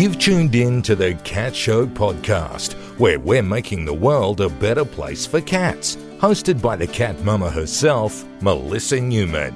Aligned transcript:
You've 0.00 0.18
tuned 0.18 0.54
in 0.54 0.80
to 0.84 0.96
the 0.96 1.12
Cat 1.24 1.54
Show 1.54 1.86
podcast, 1.86 2.72
where 2.98 3.20
we're 3.20 3.42
making 3.42 3.84
the 3.84 3.92
world 3.92 4.40
a 4.40 4.48
better 4.48 4.82
place 4.82 5.26
for 5.26 5.42
cats. 5.42 5.96
Hosted 6.16 6.62
by 6.62 6.74
the 6.74 6.86
cat 6.86 7.22
mama 7.22 7.50
herself, 7.50 8.24
Melissa 8.40 8.98
Newman. 8.98 9.54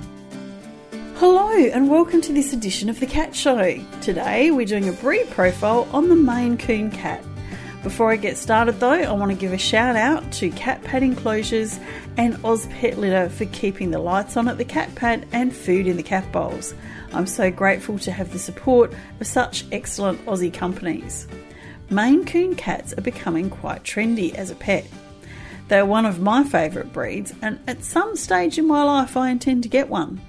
Hello, 1.14 1.50
and 1.50 1.88
welcome 1.88 2.20
to 2.20 2.34
this 2.34 2.52
edition 2.52 2.90
of 2.90 3.00
the 3.00 3.06
Cat 3.06 3.34
Show. 3.34 3.82
Today 4.02 4.50
we're 4.50 4.66
doing 4.66 4.90
a 4.90 4.92
breed 4.92 5.30
profile 5.30 5.88
on 5.92 6.10
the 6.10 6.14
Maine 6.14 6.58
Coon 6.58 6.90
cat. 6.90 7.24
Before 7.84 8.10
I 8.10 8.16
get 8.16 8.38
started, 8.38 8.80
though, 8.80 8.94
I 8.94 9.12
want 9.12 9.30
to 9.30 9.36
give 9.36 9.52
a 9.52 9.58
shout 9.58 9.94
out 9.94 10.32
to 10.32 10.48
Cat 10.48 10.82
Pad 10.84 11.02
Enclosures 11.02 11.78
and 12.16 12.42
Oz 12.42 12.66
Pet 12.68 12.96
Litter 12.96 13.28
for 13.28 13.44
keeping 13.44 13.90
the 13.90 13.98
lights 13.98 14.38
on 14.38 14.48
at 14.48 14.56
the 14.56 14.64
cat 14.64 14.94
pad 14.94 15.28
and 15.32 15.54
food 15.54 15.86
in 15.86 15.98
the 15.98 16.02
cat 16.02 16.32
bowls. 16.32 16.74
I'm 17.12 17.26
so 17.26 17.50
grateful 17.50 17.98
to 17.98 18.10
have 18.10 18.32
the 18.32 18.38
support 18.38 18.94
of 19.20 19.26
such 19.26 19.66
excellent 19.70 20.24
Aussie 20.24 20.52
companies. 20.52 21.28
Maine 21.90 22.24
Coon 22.24 22.56
cats 22.56 22.94
are 22.94 23.02
becoming 23.02 23.50
quite 23.50 23.84
trendy 23.84 24.34
as 24.34 24.50
a 24.50 24.56
pet. 24.56 24.86
They 25.68 25.78
are 25.78 25.84
one 25.84 26.06
of 26.06 26.22
my 26.22 26.42
favourite 26.42 26.90
breeds, 26.90 27.34
and 27.42 27.60
at 27.66 27.84
some 27.84 28.16
stage 28.16 28.56
in 28.56 28.66
my 28.66 28.82
life, 28.82 29.14
I 29.14 29.28
intend 29.28 29.62
to 29.64 29.68
get 29.68 29.90
one. 29.90 30.22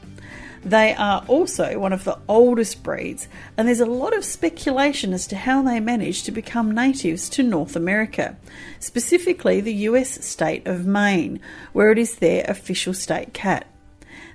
They 0.65 0.95
are 0.95 1.23
also 1.27 1.77
one 1.77 1.93
of 1.93 2.05
the 2.05 2.17
oldest 2.27 2.81
breeds, 2.81 3.27
and 3.55 3.67
there's 3.67 3.79
a 3.79 3.85
lot 3.85 4.17
of 4.17 4.25
speculation 4.25 5.13
as 5.13 5.27
to 5.27 5.35
how 5.35 5.61
they 5.61 5.79
managed 5.79 6.25
to 6.25 6.31
become 6.31 6.73
natives 6.73 7.29
to 7.29 7.43
North 7.43 7.75
America, 7.75 8.35
specifically 8.79 9.61
the 9.61 9.73
US 9.89 10.25
state 10.25 10.65
of 10.65 10.87
Maine, 10.87 11.39
where 11.71 11.91
it 11.91 11.99
is 11.99 12.15
their 12.15 12.43
official 12.47 12.95
state 12.95 13.31
cat. 13.31 13.67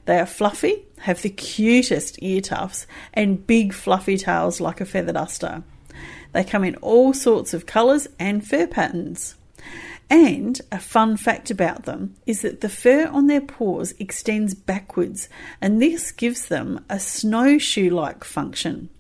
They 0.05 0.21
are 0.21 0.27
fluffy, 0.27 0.85
have 1.01 1.21
the 1.21 1.31
cutest 1.31 2.23
ear 2.23 2.41
tufts, 2.41 2.87
and 3.13 3.45
big 3.45 3.73
fluffy 3.73 4.17
tails 4.17 4.61
like 4.61 4.81
a 4.81 4.87
feather 4.87 5.13
duster. 5.13 5.65
They 6.31 6.45
come 6.45 6.63
in 6.63 6.77
all 6.77 7.13
sorts 7.13 7.53
of 7.55 7.67
colours 7.67 8.07
and 8.21 8.47
fur 8.47 8.69
patterns. 8.69 9.35
And 10.11 10.61
a 10.73 10.81
fun 10.81 11.17
fact 11.17 11.53
about 11.53 11.85
them 11.85 12.17
is 12.27 12.43
that 12.43 12.61
the 12.61 12.69
fur 12.69 13.07
on 13.07 13.29
their 13.29 13.41
paws 13.41 13.95
extends 14.01 14.55
backwards, 14.55 15.29
and 15.61 15.81
this 15.81 16.11
gives 16.11 16.47
them 16.47 16.85
a 16.91 16.99
snowshoe 16.99 17.91
like 17.91 18.25
function. 18.25 18.91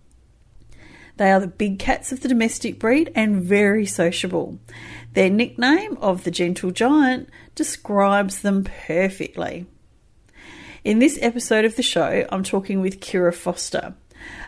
They 1.16 1.32
are 1.32 1.40
the 1.40 1.48
big 1.48 1.80
cats 1.80 2.12
of 2.12 2.20
the 2.20 2.28
domestic 2.28 2.78
breed 2.78 3.10
and 3.14 3.42
very 3.42 3.86
sociable. 3.86 4.60
Their 5.12 5.28
nickname 5.28 5.98
of 6.00 6.22
the 6.22 6.30
gentle 6.30 6.70
giant 6.70 7.28
describes 7.56 8.40
them 8.40 8.62
perfectly. 8.64 9.66
In 10.84 11.00
this 11.00 11.18
episode 11.20 11.64
of 11.64 11.76
the 11.76 11.82
show, 11.82 12.24
I'm 12.30 12.44
talking 12.44 12.80
with 12.80 13.00
Kyra 13.00 13.34
Foster, 13.34 13.94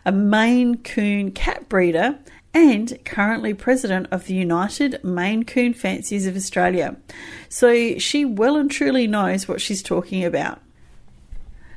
a 0.07 0.13
Maine 0.13 0.79
Coon 0.79 1.33
cat 1.33 1.69
breeder 1.69 2.21
and 2.55 2.99
currently 3.05 3.55
president 3.55 4.07
of 4.11 4.27
the 4.27 4.35
United 4.35 5.03
Maine 5.03 5.45
Coon 5.45 5.73
Fanciers 5.73 6.27
of 6.27 6.37
Australia. 6.37 6.97
So 7.49 7.99
she 7.99 8.25
well 8.25 8.57
and 8.57 8.71
truly 8.71 9.07
knows 9.07 9.49
what 9.49 9.61
she's 9.61 9.83
talking 9.83 10.25
about. 10.25 10.61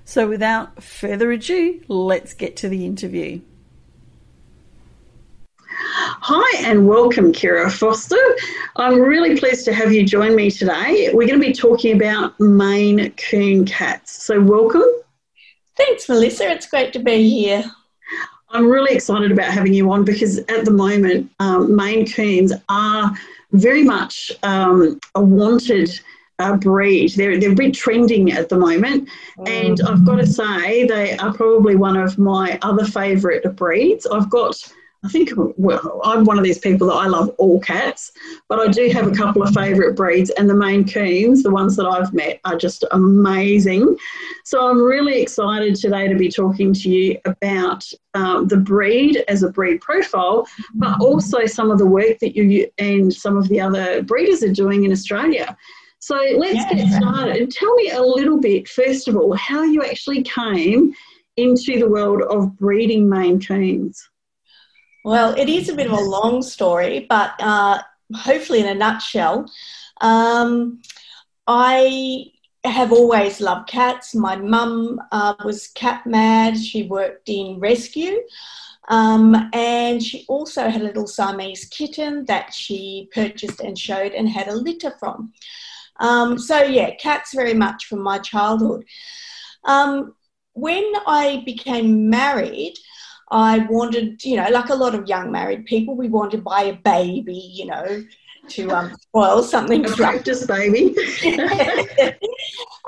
So 0.03 0.27
without 0.27 0.83
further 0.83 1.31
ado, 1.31 1.81
let's 1.87 2.33
get 2.33 2.57
to 2.57 2.69
the 2.69 2.85
interview. 2.85 3.41
Hi 5.77 6.63
and 6.65 6.87
welcome, 6.87 7.31
Kyra 7.31 7.71
Foster. 7.71 8.15
I'm 8.75 8.99
really 8.99 9.37
pleased 9.37 9.65
to 9.65 9.73
have 9.73 9.91
you 9.91 10.05
join 10.05 10.35
me 10.35 10.49
today. 10.49 11.09
We're 11.13 11.27
going 11.27 11.39
to 11.39 11.45
be 11.45 11.53
talking 11.53 11.95
about 11.95 12.39
Maine 12.39 13.11
Coon 13.11 13.65
cats. 13.65 14.23
So, 14.23 14.39
welcome. 14.41 14.83
Thanks, 15.75 16.07
Melissa. 16.07 16.49
It's 16.51 16.67
great 16.67 16.93
to 16.93 16.99
be 16.99 17.29
here. 17.29 17.63
I'm 18.55 18.69
really 18.69 18.95
excited 18.95 19.31
about 19.33 19.51
having 19.51 19.73
you 19.73 19.91
on 19.91 20.05
because 20.05 20.37
at 20.37 20.63
the 20.63 20.71
moment, 20.71 21.29
um, 21.39 21.75
Maine 21.75 22.09
Coons 22.09 22.53
are 22.69 23.11
very 23.51 23.83
much 23.83 24.31
um, 24.43 24.99
a 25.13 25.21
wanted 25.21 25.91
uh, 26.39 26.55
breed. 26.55 27.11
They're, 27.15 27.37
they're 27.37 27.51
a 27.51 27.55
bit 27.55 27.73
trending 27.73 28.31
at 28.31 28.47
the 28.47 28.57
moment. 28.57 29.09
And 29.45 29.79
I've 29.85 30.05
got 30.05 30.17
to 30.17 30.27
say, 30.27 30.85
they 30.85 31.17
are 31.17 31.33
probably 31.33 31.75
one 31.75 31.97
of 31.97 32.17
my 32.17 32.57
other 32.61 32.85
favourite 32.85 33.43
breeds. 33.55 34.05
I've 34.05 34.29
got 34.29 34.55
I 35.03 35.09
think, 35.09 35.29
well, 35.35 36.01
I'm 36.03 36.25
one 36.25 36.39
of 36.39 36.43
these 36.43 36.57
people 36.57 36.87
that 36.87 36.95
I 36.95 37.07
love 37.07 37.29
all 37.37 37.59
cats, 37.59 38.11
but 38.49 38.59
I 38.59 38.67
do 38.67 38.89
have 38.89 39.07
a 39.07 39.11
couple 39.11 39.43
of 39.43 39.53
favourite 39.53 39.95
breeds, 39.95 40.31
and 40.31 40.49
the 40.49 40.55
Maine 40.55 40.87
Coons, 40.87 41.43
the 41.43 41.51
ones 41.51 41.75
that 41.75 41.85
I've 41.85 42.13
met, 42.13 42.39
are 42.43 42.57
just 42.57 42.83
amazing. 42.91 43.97
So 44.45 44.67
I'm 44.67 44.81
really 44.81 45.21
excited 45.21 45.75
today 45.75 46.07
to 46.07 46.15
be 46.15 46.29
talking 46.29 46.73
to 46.73 46.89
you 46.89 47.19
about 47.25 47.85
um, 48.15 48.47
the 48.47 48.57
breed 48.57 49.23
as 49.27 49.43
a 49.43 49.49
breed 49.49 49.81
profile, 49.81 50.47
but 50.73 50.99
also 50.99 51.45
some 51.45 51.69
of 51.69 51.77
the 51.77 51.85
work 51.85 52.17
that 52.19 52.35
you 52.35 52.67
and 52.79 53.13
some 53.13 53.37
of 53.37 53.47
the 53.49 53.61
other 53.61 54.01
breeders 54.01 54.41
are 54.41 54.53
doing 54.53 54.85
in 54.85 54.91
Australia. 54.91 55.55
So 55.99 56.15
let's 56.37 56.55
yeah. 56.55 56.73
get 56.73 56.93
started. 56.93 57.35
And 57.37 57.51
tell 57.51 57.73
me 57.75 57.89
a 57.91 58.01
little 58.01 58.39
bit, 58.39 58.67
first 58.67 59.07
of 59.07 59.15
all, 59.15 59.33
how 59.35 59.63
you 59.63 59.83
actually 59.83 60.23
came 60.23 60.93
into 61.37 61.79
the 61.79 61.89
world 61.89 62.21
of 62.23 62.55
breeding 62.57 63.09
Maine 63.09 63.41
Coons. 63.41 64.07
Well, 65.05 65.35
it 65.37 65.49
is 65.49 65.69
a 65.69 65.75
bit 65.75 65.85
of 65.85 65.93
a 65.93 66.01
long 66.01 66.41
story, 66.41 67.05
but 67.07 67.35
uh, 67.39 67.79
hopefully, 68.15 68.61
in 68.61 68.65
a 68.65 68.73
nutshell, 68.73 69.45
um, 70.01 70.81
I 71.45 72.31
have 72.63 72.91
always 72.91 73.39
loved 73.39 73.69
cats. 73.69 74.15
My 74.15 74.35
mum 74.35 74.99
uh, 75.11 75.35
was 75.45 75.67
cat 75.67 76.07
mad. 76.07 76.57
She 76.57 76.87
worked 76.87 77.29
in 77.29 77.59
rescue. 77.59 78.19
Um, 78.87 79.35
and 79.53 80.01
she 80.01 80.25
also 80.27 80.69
had 80.69 80.81
a 80.81 80.85
little 80.85 81.05
Siamese 81.05 81.65
kitten 81.65 82.25
that 82.25 82.51
she 82.51 83.07
purchased 83.13 83.59
and 83.59 83.77
showed 83.77 84.13
and 84.13 84.27
had 84.27 84.47
a 84.47 84.55
litter 84.55 84.95
from. 84.99 85.33
Um, 85.99 86.39
so, 86.39 86.63
yeah, 86.63 86.95
cats 86.95 87.31
very 87.31 87.53
much 87.53 87.85
from 87.85 87.99
my 87.99 88.17
childhood. 88.17 88.85
Um, 89.65 90.15
when 90.53 90.91
I 91.05 91.43
became 91.45 92.09
married, 92.09 92.73
I 93.31 93.59
wanted, 93.69 94.23
you 94.23 94.37
know, 94.37 94.47
like 94.49 94.69
a 94.69 94.75
lot 94.75 94.95
of 94.95 95.07
young 95.07 95.31
married 95.31 95.65
people, 95.65 95.95
we 95.95 96.09
want 96.09 96.31
to 96.31 96.37
buy 96.37 96.63
a 96.63 96.73
baby, 96.73 97.51
you 97.53 97.65
know, 97.65 98.03
to 98.49 98.71
um, 98.71 98.95
spoil 99.01 99.43
something. 99.43 99.85
A 99.85 99.89
practice 99.89 100.45
baby. 100.45 100.95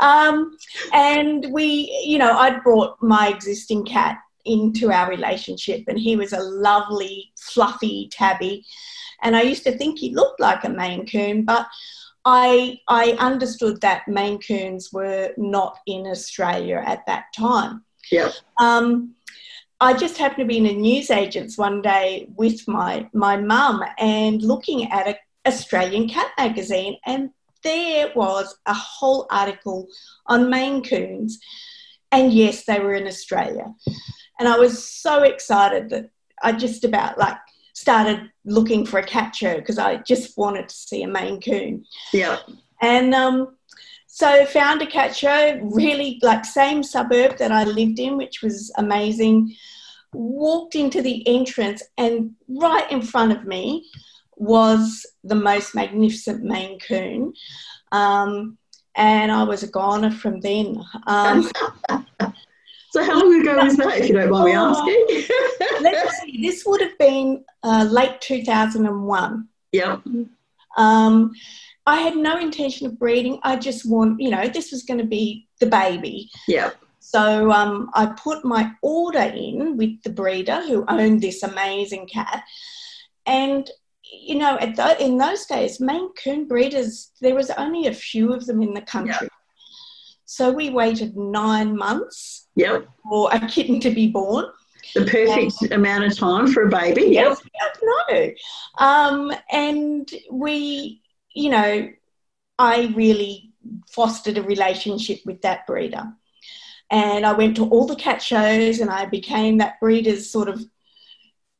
um, 0.02 0.58
and 0.94 1.48
we, 1.52 2.02
you 2.06 2.18
know, 2.18 2.38
I'd 2.38 2.64
brought 2.64 3.02
my 3.02 3.30
existing 3.30 3.86
cat 3.86 4.20
into 4.46 4.92
our 4.92 5.10
relationship, 5.10 5.84
and 5.88 6.00
he 6.00 6.16
was 6.16 6.34
a 6.34 6.40
lovely, 6.40 7.32
fluffy 7.38 8.10
tabby. 8.12 8.66
And 9.24 9.36
I 9.36 9.42
used 9.42 9.64
to 9.64 9.78
think 9.78 10.00
he 10.00 10.14
looked 10.14 10.40
like 10.40 10.64
a 10.64 10.70
Maine 10.70 11.06
Coon, 11.06 11.44
but 11.44 11.68
I, 12.24 12.80
I 12.88 13.12
understood 13.20 13.82
that 13.82 14.08
Maine 14.08 14.40
Coons 14.40 14.94
were 14.94 15.32
not 15.38 15.80
in 15.88 16.06
Australia 16.08 16.84
at 16.86 17.06
that 17.08 17.26
time. 17.36 17.84
Yeah. 18.12 18.32
Um, 18.60 19.16
I 19.80 19.94
just 19.94 20.18
happened 20.18 20.40
to 20.40 20.46
be 20.46 20.58
in 20.58 20.66
a 20.66 20.74
newsagent's 20.74 21.58
one 21.58 21.82
day 21.82 22.28
with 22.36 22.68
my 22.68 23.08
my 23.14 23.38
mum 23.38 23.84
and 24.00 24.42
looking 24.42 24.92
at 24.92 25.08
an 25.08 25.16
Australian 25.46 26.10
cat 26.10 26.32
magazine, 26.38 26.98
and 27.06 27.30
there 27.64 28.12
was 28.16 28.58
a 28.66 28.74
whole 28.74 29.28
article 29.30 29.88
on 30.26 30.50
Maine 30.50 30.84
Coons, 30.84 31.40
and 32.12 32.34
yes, 32.34 32.66
they 32.66 32.80
were 32.80 32.96
in 32.96 33.08
Australia, 33.08 33.74
and 34.40 34.48
I 34.48 34.58
was 34.58 34.84
so 34.84 35.24
excited 35.24 35.90
that 35.92 36.10
I 36.42 36.54
just 36.54 36.84
about 36.84 37.20
like 37.20 37.38
started 37.74 38.32
looking 38.46 38.84
for 38.84 39.00
a 39.00 39.06
cat 39.06 39.36
show 39.36 39.58
because 39.58 39.78
I 39.78 39.98
just 39.98 40.38
wanted 40.38 40.70
to 40.70 40.76
see 40.76 41.04
a 41.04 41.08
Maine 41.08 41.40
Coon. 41.40 41.86
Yeah, 42.14 42.40
and 42.82 43.14
um, 43.14 43.57
so 44.18 44.48
found 44.48 44.82
a 44.82 44.88
cat 44.88 45.16
show, 45.16 45.60
really 45.62 46.18
like 46.24 46.44
same 46.44 46.82
suburb 46.82 47.38
that 47.38 47.52
I 47.52 47.66
lived 47.66 48.00
in, 48.00 48.18
which 48.18 48.42
was 48.42 48.74
amazing. 48.76 49.56
Walked 50.12 50.74
into 50.74 51.04
the 51.04 51.22
entrance 51.28 51.84
and 52.00 52.32
right 52.48 52.92
in 52.92 53.04
front 53.04 53.32
of 53.32 53.46
me 53.46 53.88
was 54.38 55.06
the 55.24 55.36
most 55.36 55.76
magnificent 55.76 56.44
Maine 56.44 56.80
Coon. 56.80 57.32
Um, 57.92 58.58
and 58.96 59.32
I 59.32 59.44
was 59.44 59.62
a 59.62 59.68
goner 59.68 60.10
from 60.10 60.42
then. 60.42 60.84
Um, 61.06 61.52
so 62.90 63.04
how 63.04 63.20
long 63.20 63.40
ago 63.40 63.58
was 63.64 63.78
that, 63.78 64.00
if 64.00 64.10
you 64.10 64.16
don't 64.16 64.32
mind 64.32 64.46
me 64.46 64.58
oh, 64.58 64.72
asking? 64.72 65.28
let's 65.84 66.22
see, 66.22 66.42
this 66.42 66.64
would 66.66 66.82
have 66.82 66.98
been 66.98 67.46
uh, 67.62 67.88
late 67.88 68.20
2001. 68.22 69.48
Yeah. 69.74 69.98
Um, 70.78 71.32
I 71.86 71.98
had 72.02 72.16
no 72.16 72.38
intention 72.38 72.88
of 72.88 73.00
breeding. 73.00 73.40
I 73.44 73.56
just 73.56 73.90
want, 73.90 74.22
you 74.22 74.30
know, 74.30 74.48
this 74.48 74.72
was 74.72 74.84
going 74.84 75.00
to 75.00 75.06
be 75.06 75.48
the 75.60 75.68
baby. 75.68 76.30
Yeah. 76.48 76.72
So 77.00 77.52
um, 77.52 77.90
I 77.94 78.08
put 78.08 78.44
my 78.44 78.72
order 78.82 79.20
in 79.20 79.78
with 79.78 80.04
the 80.04 80.10
breeder 80.10 80.62
who 80.68 80.86
owned 80.90 81.22
this 81.22 81.44
amazing 81.44 82.08
cat. 82.08 82.44
And, 83.26 83.70
you 84.04 84.36
know, 84.36 84.58
at 84.58 84.76
the, 84.76 85.02
in 85.02 85.18
those 85.18 85.46
days, 85.46 85.80
Maine 85.80 86.10
Coon 86.22 86.48
breeders, 86.48 87.12
there 87.22 87.36
was 87.36 87.50
only 87.52 87.88
a 87.88 87.94
few 87.94 88.34
of 88.34 88.46
them 88.46 88.62
in 88.62 88.74
the 88.74 88.82
country. 88.82 89.14
Yeah. 89.22 89.28
So 90.26 90.52
we 90.52 90.70
waited 90.70 91.16
nine 91.16 91.78
months 91.78 92.50
yep. 92.56 92.86
for 93.04 93.30
a 93.32 93.40
kitten 93.48 93.80
to 93.80 93.92
be 93.92 94.08
born. 94.08 94.46
The 94.94 95.06
perfect 95.06 95.72
um, 95.72 95.80
amount 95.80 96.06
of 96.06 96.18
time 96.18 96.48
for 96.52 96.64
a 96.64 96.70
baby. 96.70 97.08
Yes, 97.10 97.42
no. 97.82 98.32
Um, 98.78 99.34
and 99.52 100.10
we, 100.32 101.02
you 101.34 101.50
know, 101.50 101.90
I 102.60 102.94
really 102.96 103.54
fostered 103.90 104.38
a 104.38 104.44
relationship 104.44 105.20
with 105.26 105.42
that 105.42 105.68
breeder. 105.68 106.12
And 106.90 107.26
I 107.26 107.34
went 107.34 107.58
to 107.58 107.68
all 107.68 107.86
the 107.86 107.96
cat 107.96 108.22
shows 108.22 108.80
and 108.80 108.90
I 108.90 109.06
became 109.06 109.58
that 109.58 109.80
breeder's 109.80 110.30
sort 110.30 110.48
of 110.48 110.64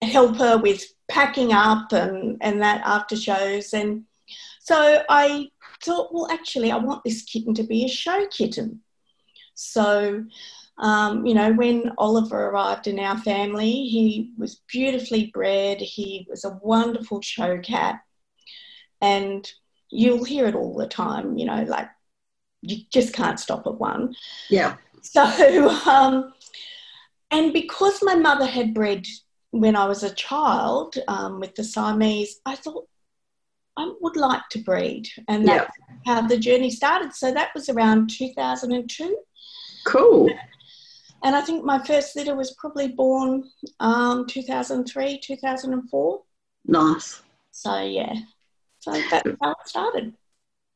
helper 0.02 0.58
with 0.58 0.86
packing 1.10 1.52
up 1.52 1.92
and, 1.92 2.38
and 2.42 2.62
that 2.62 2.82
after 2.86 3.16
shows. 3.16 3.74
And 3.74 4.06
so 4.62 5.04
I 5.10 5.50
thought, 5.84 6.14
well, 6.14 6.30
actually, 6.32 6.72
I 6.72 6.78
want 6.78 7.04
this 7.04 7.24
kitten 7.24 7.54
to 7.56 7.64
be 7.64 7.86
a 7.86 7.90
show 7.90 8.26
kitten. 8.28 8.82
So, 9.54 10.24
um, 10.80 11.26
you 11.26 11.34
know, 11.34 11.54
when 11.54 11.92
Oliver 11.98 12.48
arrived 12.48 12.88
in 12.88 13.00
our 13.00 13.18
family, 13.18 13.72
he 13.72 14.32
was 14.38 14.62
beautifully 14.68 15.32
bred. 15.34 15.82
He 15.82 16.28
was 16.30 16.46
a 16.46 16.60
wonderful 16.62 17.22
show 17.22 17.58
cat. 17.60 18.02
And 19.02 19.50
you'll 19.90 20.24
hear 20.24 20.48
it 20.48 20.56
all 20.56 20.76
the 20.76 20.88
time, 20.88 21.38
you 21.38 21.46
know, 21.46 21.64
like 21.64 21.90
you 22.62 22.78
just 22.92 23.14
can't 23.14 23.40
stop 23.40 23.66
at 23.66 23.80
one. 23.80 24.16
Yeah. 24.50 24.76
So, 25.02 25.24
um, 25.88 26.34
and 27.32 27.54
because 27.54 28.00
my 28.04 28.16
mother 28.16 28.46
had 28.46 28.74
bred 28.74 29.06
when 29.52 29.76
I 29.76 29.86
was 29.86 30.04
a 30.04 30.14
child 30.14 30.98
um, 31.08 31.40
with 31.40 31.56
the 31.56 31.64
Siamese, 31.64 32.40
I 32.46 32.56
thought 32.56 32.88
I 33.78 33.92
would 34.02 34.16
like 34.16 34.48
to 34.52 34.60
breed. 34.60 35.08
And 35.28 35.48
that's 35.48 35.72
yeah. 35.90 35.96
how 36.06 36.28
the 36.28 36.38
journey 36.38 36.70
started. 36.70 37.14
So 37.14 37.32
that 37.32 37.54
was 37.56 37.70
around 37.70 38.10
2002. 38.12 39.18
Cool. 39.86 40.30
And 41.24 41.36
I 41.36 41.42
think 41.42 41.64
my 41.64 41.84
first 41.84 42.16
litter 42.16 42.36
was 42.36 42.52
probably 42.60 42.90
born 42.90 43.44
um, 43.80 44.28
2003, 44.28 45.20
2004. 45.20 46.22
Nice. 46.66 47.22
So, 47.52 47.82
yeah. 47.82 48.14
So 48.80 48.92
that's 49.10 49.30
how 49.42 49.52
it 49.52 49.58
started. 49.66 50.14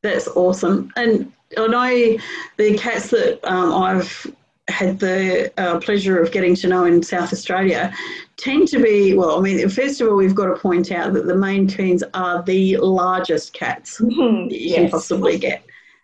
That's 0.02 0.28
awesome. 0.30 0.92
And 0.96 1.32
I 1.58 1.68
know 1.68 2.18
the 2.58 2.78
cats 2.78 3.12
that 3.12 3.40
um, 3.44 3.74
I've 3.74 4.28
had 4.68 5.00
the 5.00 5.52
uh, 5.58 5.80
pleasure 5.80 6.20
of 6.20 6.32
getting 6.32 6.56
to 6.56 6.68
know 6.68 6.86
in 6.86 7.04
South 7.04 7.32
Australia 7.34 7.94
tend 8.38 8.68
to 8.70 8.82
be, 8.82 9.14
well, 9.14 9.38
I 9.38 9.42
mean, 9.42 9.68
first 9.70 10.02
of 10.02 10.08
all, 10.08 10.16
we've 10.16 10.36
got 10.36 10.48
to 10.48 10.56
point 10.56 10.92
out 10.92 11.14
that 11.14 11.28
the 11.28 11.36
Maine 11.36 11.70
Coons 11.70 12.04
are 12.14 12.42
the 12.44 12.78
largest 12.78 13.54
cats 13.54 14.00
mm-hmm. 14.02 14.50
you 14.50 14.58
yes. 14.58 14.76
can 14.76 14.90
possibly 14.90 15.38
get. 15.38 15.64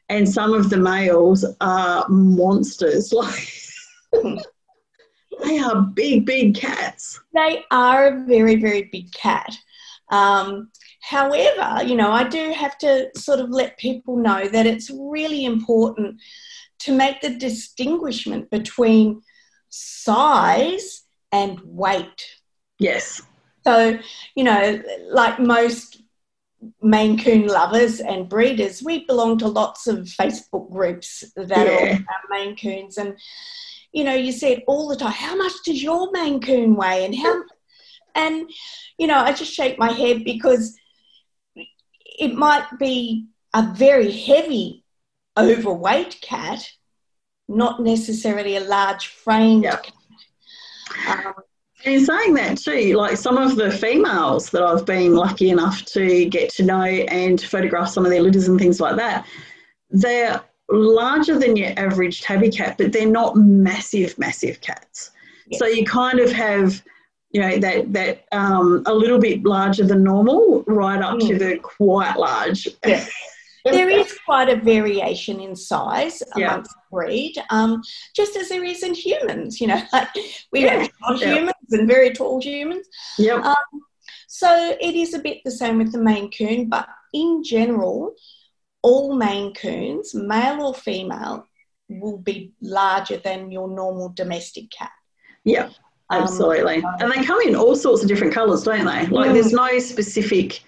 And 0.09 0.27
some 0.29 0.53
of 0.53 0.69
the 0.69 0.77
males 0.77 1.45
are 1.59 2.07
monsters. 2.07 3.13
Like, 3.17 3.56
they 5.43 5.59
are 5.59 5.81
big, 5.81 6.25
big 6.25 6.55
cats. 6.55 7.19
They 7.33 7.63
are 7.71 8.07
a 8.07 8.25
very, 8.25 8.55
very 8.55 8.83
big 8.91 9.11
cat. 9.11 9.57
Um, 10.09 10.69
However, 11.07 11.85
you 11.85 11.95
know, 11.95 12.11
I 12.11 12.25
do 12.27 12.51
have 12.51 12.77
to 12.79 13.09
sort 13.15 13.39
of 13.39 13.49
let 13.49 13.77
people 13.77 14.17
know 14.17 14.45
that 14.49 14.65
it's 14.65 14.91
really 14.93 15.45
important 15.45 16.19
to 16.79 16.91
make 16.91 17.21
the 17.21 17.29
distinguishment 17.29 18.49
between 18.49 19.21
size 19.69 21.03
and 21.31 21.61
weight. 21.63 22.25
Yes. 22.77 23.21
So, 23.65 23.97
you 24.35 24.43
know, 24.43 24.83
like 25.09 25.39
most 25.39 26.01
Maine 26.81 27.17
Coon 27.17 27.47
lovers 27.47 28.01
and 28.01 28.27
breeders, 28.27 28.83
we 28.83 29.05
belong 29.05 29.37
to 29.37 29.47
lots 29.47 29.87
of 29.87 29.99
Facebook 29.99 30.69
groups 30.69 31.23
that 31.37 31.49
yeah. 31.49 31.99
are 31.99 32.29
Maine 32.29 32.57
Coons. 32.57 32.97
And, 32.97 33.17
you 33.91 34.03
know, 34.03 34.13
you 34.13 34.31
see 34.31 34.53
it 34.53 34.63
all 34.67 34.87
the 34.87 34.95
time. 34.95 35.11
How 35.11 35.35
much 35.35 35.53
does 35.65 35.81
your 35.81 36.11
Maine 36.11 36.41
Coon 36.41 36.75
weigh? 36.75 37.05
And 37.05 37.15
how, 37.15 37.43
and, 38.15 38.49
you 38.97 39.07
know, 39.07 39.17
I 39.17 39.33
just 39.33 39.53
shake 39.53 39.77
my 39.79 39.91
head 39.91 40.23
because 40.23 40.77
it 42.19 42.33
might 42.35 42.67
be 42.79 43.27
a 43.53 43.73
very 43.73 44.11
heavy, 44.11 44.83
overweight 45.37 46.19
cat, 46.21 46.67
not 47.47 47.81
necessarily 47.81 48.57
a 48.57 48.61
large 48.61 49.07
framed 49.07 49.63
yeah. 49.63 49.77
cat. 49.77 51.25
Um, 51.25 51.33
in 51.85 52.03
saying 52.05 52.33
that 52.33 52.57
too, 52.57 52.93
like 52.93 53.17
some 53.17 53.37
of 53.37 53.55
the 53.55 53.71
females 53.71 54.49
that 54.49 54.63
I've 54.63 54.85
been 54.85 55.15
lucky 55.15 55.51
enough 55.51 55.85
to 55.85 56.25
get 56.25 56.51
to 56.55 56.63
know 56.63 56.83
and 56.83 57.39
photograph 57.39 57.89
some 57.89 58.03
of 58.03 58.11
their 58.11 58.21
litters 58.21 58.47
and 58.47 58.59
things 58.59 58.79
like 58.79 58.95
that, 58.97 59.25
they're 59.89 60.41
larger 60.69 61.37
than 61.37 61.55
your 61.55 61.71
average 61.77 62.21
tabby 62.21 62.49
cat, 62.49 62.77
but 62.77 62.91
they're 62.91 63.07
not 63.07 63.35
massive, 63.35 64.17
massive 64.17 64.61
cats. 64.61 65.11
Yes. 65.47 65.59
So 65.59 65.67
you 65.67 65.85
kind 65.85 66.19
of 66.19 66.31
have 66.31 66.81
you 67.31 67.41
know 67.41 67.57
that 67.59 67.93
that 67.93 68.25
um, 68.31 68.83
a 68.85 68.93
little 68.93 69.19
bit 69.19 69.43
larger 69.43 69.85
than 69.85 70.03
normal, 70.03 70.63
right 70.67 71.01
up 71.01 71.17
mm. 71.17 71.27
to 71.27 71.37
the 71.37 71.57
quite 71.57 72.15
large. 72.17 72.67
Yeah. 72.85 73.05
there 73.65 73.89
is 73.89 74.17
quite 74.25 74.49
a 74.49 74.55
variation 74.55 75.41
in 75.41 75.55
size 75.55 76.23
amongst 76.35 76.71
yeah. 76.73 76.81
breed, 76.91 77.35
um, 77.49 77.83
just 78.15 78.37
as 78.37 78.49
there 78.49 78.63
is 78.63 78.83
in 78.83 78.93
humans. 78.93 79.59
You 79.59 79.67
know, 79.67 79.81
like 79.93 80.09
we 80.51 80.63
yeah. 80.63 80.79
have 80.79 80.91
short 81.05 81.21
yeah. 81.21 81.33
humans 81.35 81.71
and 81.71 81.87
very 81.87 82.11
tall 82.11 82.41
humans. 82.41 82.87
Yep. 83.17 83.43
Um, 83.43 83.55
so 84.27 84.77
it 84.79 84.95
is 84.95 85.13
a 85.13 85.19
bit 85.19 85.39
the 85.43 85.51
same 85.51 85.77
with 85.77 85.91
the 85.91 85.99
Maine 85.99 86.31
Coon, 86.31 86.69
but 86.69 86.87
in 87.13 87.43
general, 87.43 88.13
all 88.87 89.15
Maine 89.15 89.53
Coons, 89.53 90.15
male 90.15 90.61
or 90.61 90.73
female, 90.73 91.45
will 91.89 92.17
be 92.17 92.53
larger 92.61 93.17
than 93.17 93.51
your 93.51 93.67
normal 93.67 94.09
domestic 94.09 94.71
cat. 94.71 94.91
Yeah. 95.43 95.69
Um, 96.09 96.23
Absolutely. 96.23 96.77
Um, 96.83 96.95
and 97.01 97.11
they 97.11 97.23
come 97.23 97.41
in 97.41 97.55
all 97.55 97.75
sorts 97.75 98.01
of 98.01 98.07
different 98.07 98.33
colours, 98.33 98.63
don't 98.63 98.85
they? 98.85 99.07
Like, 99.07 99.33
there's 99.33 99.51
no 99.51 99.77
specific 99.79 100.63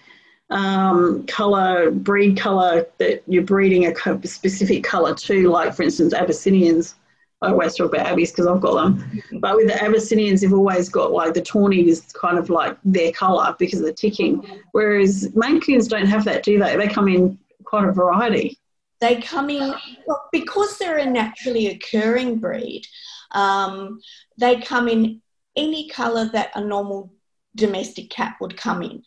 um, 0.50 1.26
colour, 1.28 1.92
breed 1.92 2.38
colour 2.38 2.86
that 2.98 3.24
you're 3.26 3.44
breeding 3.44 3.86
a 3.88 4.28
specific 4.28 4.84
colour 4.84 5.16
to, 5.16 5.50
like, 5.50 5.74
for 5.74 5.84
instance, 5.84 6.14
Abyssinians. 6.14 6.96
I 7.42 7.52
always 7.52 7.76
talk 7.76 7.94
about 7.94 8.06
Abbeys 8.06 8.32
because 8.32 8.48
I've 8.48 8.60
got 8.60 8.84
them. 8.84 9.22
But 9.40 9.56
with 9.56 9.68
the 9.68 9.82
Abyssinians, 9.82 10.42
they've 10.42 10.52
always 10.52 10.90
got 10.90 11.14
like 11.14 11.34
the 11.34 11.42
tawny 11.42 11.88
is 11.88 12.02
kind 12.12 12.38
of 12.38 12.50
like 12.50 12.78
their 12.84 13.14
colour 13.14 13.56
because 13.58 13.80
of 13.80 13.86
the 13.86 13.94
ticking. 13.94 14.44
Whereas 14.74 15.34
Maine 15.36 15.62
Coons 15.62 15.88
don't 15.88 16.06
have 16.06 16.26
that, 16.26 16.44
do 16.44 16.60
they? 16.60 16.76
They 16.76 16.90
come 16.90 17.08
in 17.08 17.40
quite 17.70 17.88
a 17.88 17.92
variety. 17.92 18.58
They 19.00 19.22
come 19.22 19.50
in, 19.50 19.74
well, 20.06 20.28
because 20.32 20.78
they're 20.78 20.98
a 20.98 21.06
naturally 21.06 21.68
occurring 21.68 22.40
breed, 22.40 22.84
um, 23.32 24.00
they 24.38 24.60
come 24.60 24.88
in 24.88 25.22
any 25.56 25.88
colour 25.90 26.26
that 26.34 26.52
a 26.56 26.62
normal 26.62 27.14
domestic 27.56 28.10
cat 28.10 28.36
would 28.42 28.58
come 28.58 28.82
in. 28.82 29.04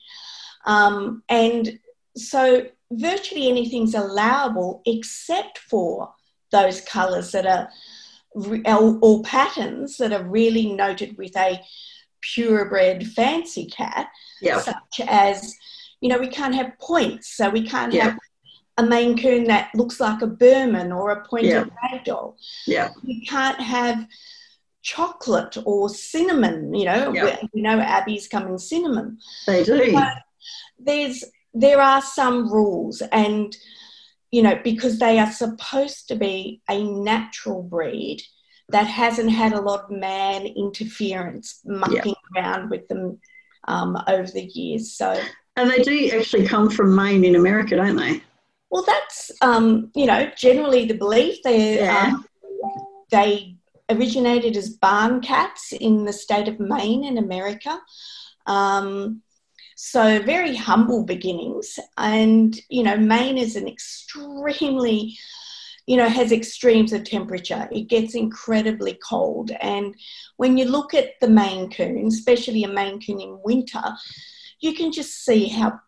Um, 0.64 1.22
and 1.28 1.78
so 2.16 2.66
virtually 2.90 3.48
anything's 3.48 3.94
allowable 3.94 4.82
except 4.86 5.58
for 5.58 6.14
those 6.50 6.80
colours 6.82 7.32
that 7.32 7.46
are 7.46 7.68
or 8.34 9.22
patterns 9.22 9.98
that 9.98 10.12
are 10.12 10.24
really 10.24 10.72
noted 10.72 11.18
with 11.18 11.36
a 11.36 11.60
purebred 12.34 13.06
fancy 13.08 13.66
cat, 13.66 14.08
yep. 14.40 14.62
such 14.62 15.00
as, 15.06 15.54
you 16.00 16.08
know, 16.08 16.18
we 16.18 16.28
can't 16.28 16.54
have 16.54 16.78
points, 16.78 17.36
so 17.36 17.50
we 17.50 17.66
can't 17.66 17.92
yep. 17.92 18.04
have 18.04 18.18
a 18.78 18.82
Maine 18.82 19.18
Coon 19.18 19.44
that 19.44 19.70
looks 19.74 20.00
like 20.00 20.22
a 20.22 20.26
Birman 20.26 20.92
or 20.92 21.10
a 21.10 21.26
pointed 21.26 21.50
yep. 21.50 21.70
ragdoll. 21.84 22.34
Yeah. 22.66 22.90
We 23.04 23.24
can't 23.26 23.60
have 23.60 24.06
chocolate 24.82 25.56
or 25.64 25.88
cinnamon. 25.88 26.74
You 26.74 26.86
know, 26.86 27.12
yep. 27.12 27.42
you 27.52 27.62
know, 27.62 27.78
Abbeys 27.78 28.28
come 28.28 28.46
in 28.46 28.58
cinnamon. 28.58 29.18
They 29.46 29.64
do. 29.64 29.92
But 29.92 30.14
there's 30.78 31.24
there 31.54 31.80
are 31.80 32.00
some 32.00 32.50
rules, 32.50 33.02
and 33.12 33.54
you 34.30 34.42
know, 34.42 34.58
because 34.64 34.98
they 34.98 35.18
are 35.18 35.30
supposed 35.30 36.08
to 36.08 36.16
be 36.16 36.62
a 36.68 36.82
natural 36.82 37.62
breed 37.62 38.22
that 38.70 38.86
hasn't 38.86 39.30
had 39.30 39.52
a 39.52 39.60
lot 39.60 39.84
of 39.84 39.90
man 39.90 40.46
interference 40.46 41.60
mucking 41.64 41.96
yep. 42.06 42.16
around 42.34 42.70
with 42.70 42.88
them 42.88 43.20
um, 43.68 44.02
over 44.08 44.30
the 44.30 44.44
years. 44.44 44.94
So. 44.94 45.20
And 45.56 45.70
they 45.70 45.82
do 45.82 46.10
actually 46.14 46.46
come 46.46 46.70
from 46.70 46.94
Maine 46.94 47.24
in 47.24 47.36
America, 47.36 47.76
don't 47.76 47.96
they? 47.96 48.22
Well, 48.72 48.84
that's 48.86 49.30
um, 49.42 49.92
you 49.94 50.06
know 50.06 50.30
generally 50.34 50.86
the 50.86 50.94
belief. 50.94 51.42
They 51.44 51.76
yeah. 51.76 52.06
um, 52.06 52.24
they 53.10 53.56
originated 53.90 54.56
as 54.56 54.70
barn 54.70 55.20
cats 55.20 55.72
in 55.72 56.06
the 56.06 56.12
state 56.12 56.48
of 56.48 56.58
Maine 56.58 57.04
in 57.04 57.18
America. 57.18 57.78
Um, 58.46 59.20
so 59.76 60.22
very 60.22 60.56
humble 60.56 61.04
beginnings, 61.04 61.78
and 61.98 62.58
you 62.70 62.82
know 62.82 62.96
Maine 62.96 63.36
is 63.36 63.56
an 63.56 63.68
extremely, 63.68 65.18
you 65.86 65.98
know, 65.98 66.08
has 66.08 66.32
extremes 66.32 66.94
of 66.94 67.04
temperature. 67.04 67.68
It 67.70 67.88
gets 67.88 68.14
incredibly 68.14 68.98
cold, 69.06 69.50
and 69.60 69.94
when 70.38 70.56
you 70.56 70.64
look 70.64 70.94
at 70.94 71.20
the 71.20 71.28
Maine 71.28 71.68
Coon, 71.68 72.06
especially 72.06 72.64
a 72.64 72.68
Maine 72.68 73.02
Coon 73.02 73.20
in 73.20 73.38
winter, 73.44 73.82
you 74.60 74.72
can 74.72 74.92
just 74.92 75.26
see 75.26 75.48
how 75.48 75.78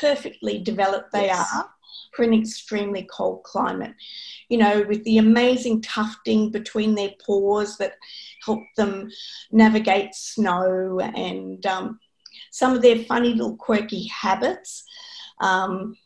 perfectly 0.00 0.58
developed 0.58 1.12
they 1.12 1.26
yes. 1.26 1.50
are. 1.54 1.70
For 2.12 2.22
an 2.22 2.34
extremely 2.34 3.08
cold 3.10 3.42
climate. 3.44 3.94
You 4.48 4.58
know, 4.58 4.84
with 4.88 5.04
the 5.04 5.18
amazing 5.18 5.82
tufting 5.82 6.50
between 6.50 6.94
their 6.94 7.12
paws 7.24 7.76
that 7.78 7.94
help 8.44 8.62
them 8.76 9.10
navigate 9.52 10.14
snow 10.14 11.00
and 11.00 11.64
um, 11.66 12.00
some 12.50 12.74
of 12.74 12.82
their 12.82 13.04
funny 13.04 13.34
little 13.34 13.56
quirky 13.56 14.06
habits. 14.08 14.84
Um, 15.40 15.96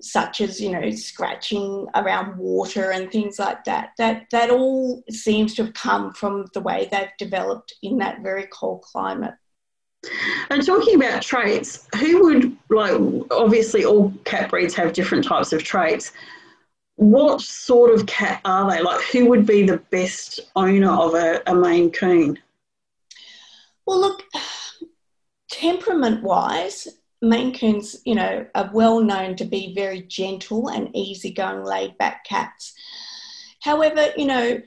such 0.00 0.42
as 0.42 0.60
you 0.60 0.70
know 0.70 0.90
scratching 0.90 1.86
around 1.94 2.36
water 2.36 2.90
and 2.90 3.10
things 3.10 3.38
like 3.38 3.64
that 3.64 3.90
that 3.96 4.26
that 4.30 4.50
all 4.50 5.02
seems 5.08 5.54
to 5.54 5.64
have 5.64 5.72
come 5.72 6.12
from 6.12 6.44
the 6.52 6.60
way 6.60 6.86
they've 6.90 7.16
developed 7.18 7.74
in 7.82 7.96
that 7.96 8.22
very 8.22 8.46
cold 8.52 8.82
climate 8.82 9.32
and 10.50 10.64
talking 10.64 10.96
about 10.96 11.22
traits 11.22 11.86
who 11.98 12.24
would 12.24 12.56
like 12.70 13.00
obviously 13.30 13.84
all 13.84 14.12
cat 14.24 14.50
breeds 14.50 14.74
have 14.74 14.92
different 14.92 15.24
types 15.24 15.52
of 15.52 15.62
traits. 15.62 16.12
What 16.96 17.40
sort 17.42 17.92
of 17.92 18.06
cat 18.06 18.40
are 18.44 18.70
they? 18.70 18.80
Like 18.80 19.02
who 19.04 19.26
would 19.26 19.46
be 19.46 19.62
the 19.64 19.78
best 19.90 20.40
owner 20.56 20.90
of 20.90 21.14
a, 21.14 21.42
a 21.46 21.54
maine 21.54 21.90
coon? 21.90 22.38
Well 23.86 24.00
look 24.00 24.22
temperament 25.50 26.22
wise 26.22 26.88
Maine 27.22 27.54
Coons, 27.58 27.96
you 28.04 28.14
know, 28.14 28.46
are 28.54 28.70
well 28.72 29.00
known 29.00 29.36
to 29.36 29.44
be 29.44 29.74
very 29.74 30.02
gentle 30.02 30.68
and 30.68 30.94
easygoing, 30.94 31.64
laid 31.64 31.96
back 31.98 32.24
cats. 32.24 32.74
However, 33.62 34.08
you 34.16 34.26
know, 34.26 34.60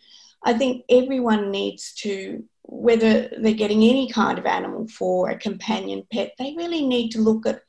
I 0.44 0.54
think 0.54 0.84
everyone 0.90 1.52
needs 1.52 1.94
to, 2.00 2.44
whether 2.72 3.30
they're 3.40 3.54
getting 3.54 3.84
any 3.84 4.10
kind 4.12 4.38
of 4.38 4.46
animal 4.46 4.88
for 4.88 5.30
a 5.30 5.38
companion 5.38 6.06
pet, 6.12 6.34
they 6.38 6.54
really 6.56 6.86
need 6.86 7.10
to 7.10 7.22
look 7.22 7.46
at 7.46 7.62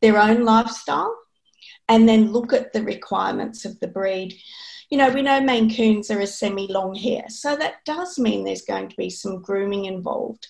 their 0.00 0.18
own 0.18 0.44
lifestyle 0.44 1.14
and 1.88 2.08
then 2.08 2.32
look 2.32 2.52
at 2.52 2.72
the 2.72 2.82
requirements 2.82 3.64
of 3.64 3.78
the 3.80 3.88
breed. 3.88 4.34
You 4.90 4.98
know, 4.98 5.10
we 5.10 5.22
know 5.22 5.40
Maine 5.40 5.74
Coons 5.74 6.10
are 6.10 6.20
a 6.20 6.26
semi 6.26 6.68
long 6.68 6.94
hair, 6.94 7.24
so 7.28 7.56
that 7.56 7.84
does 7.84 8.18
mean 8.18 8.44
there's 8.44 8.62
going 8.62 8.88
to 8.88 8.96
be 8.96 9.10
some 9.10 9.42
grooming 9.42 9.84
involved. 9.84 10.46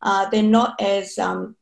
Uh, 0.00 0.28
they're 0.30 0.42
not 0.42 0.80
as 0.80 1.18
um, 1.18 1.56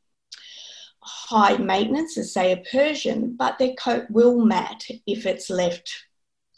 high 1.00 1.56
maintenance 1.56 2.16
as, 2.18 2.32
say, 2.32 2.52
a 2.52 2.64
Persian, 2.70 3.36
but 3.36 3.58
their 3.58 3.74
coat 3.74 4.04
will 4.10 4.44
mat 4.44 4.84
if 5.06 5.26
it's 5.26 5.50
left 5.50 5.90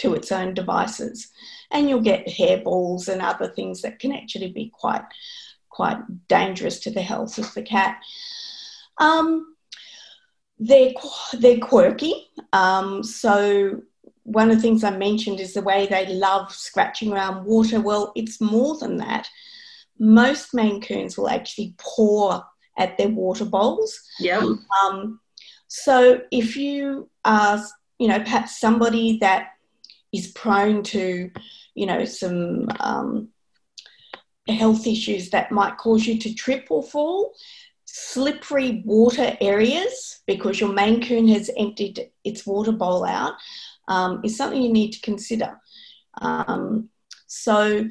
to 0.03 0.15
its 0.15 0.31
own 0.31 0.55
devices. 0.55 1.29
And 1.71 1.89
you'll 1.89 2.01
get 2.01 2.27
hairballs 2.27 3.09
and 3.09 3.23
other 3.23 3.49
things 3.49 3.83
that 3.83 3.99
can 3.99 4.13
actually 4.13 4.53
be 4.53 4.71
quite, 4.75 5.05
quite 5.71 5.99
dangerous 6.29 6.81
to 6.81 6.91
the 6.91 7.03
health 7.03 7.39
of 7.39 7.53
the 7.55 7.63
cat. 7.63 8.01
Um, 8.99 9.55
they're, 10.59 10.93
they're 11.33 11.59
quirky. 11.59 12.29
Um, 12.53 13.03
so, 13.03 13.83
one 14.25 14.51
of 14.51 14.57
the 14.57 14.63
things 14.63 14.85
I 14.85 14.97
mentioned 14.97 15.41
is 15.41 15.55
the 15.55 15.63
way 15.63 15.87
they 15.87 16.07
love 16.07 16.53
scratching 16.53 17.13
around 17.13 17.45
water. 17.45 17.81
Well, 17.81 18.13
it's 18.15 18.41
more 18.41 18.79
than 18.79 18.99
that. 18.99 19.29
Most 19.99 20.55
Maine 20.55 20.81
Coons 20.81 21.19
will 21.19 21.29
actually 21.29 21.75
paw 21.79 22.43
at 22.79 22.97
their 22.99 23.09
water 23.09 23.45
bowls. 23.45 24.01
Yeah. 24.21 24.39
Um, 24.85 25.21
so 25.67 26.21
if 26.31 26.57
you 26.57 27.11
are, 27.25 27.61
you 27.99 28.09
know, 28.09 28.21
perhaps 28.21 28.61
somebody 28.61 29.19
that 29.19 29.49
is 30.13 30.29
prone 30.29 30.83
to, 30.83 31.31
you 31.75 31.87
know, 31.87 32.05
some 32.05 32.69
um, 32.81 33.29
health 34.49 34.87
issues 34.87 35.31
that 35.31 35.53
might 35.53 35.79
cause 35.79 36.07
you 36.07 36.19
to 36.19 36.35
trip 36.35 36.67
or 36.71 36.83
fall, 36.83 37.33
slippery 37.85 38.83
water 38.85 39.37
areas 39.41 40.21
because 40.27 40.61
your 40.61 40.73
Maine 40.73 41.03
Coon 41.03 41.29
has 41.29 41.51
emptied 41.57 42.11
its 42.25 42.47
water 42.47 42.73
bowl 42.73 43.05
out 43.05 43.35
um, 43.89 44.21
is 44.25 44.37
something 44.37 44.63
you 44.63 44.73
need 44.73 44.93
to 44.93 45.01
consider. 45.01 45.61
Um, 46.21 46.89
so, 47.33 47.89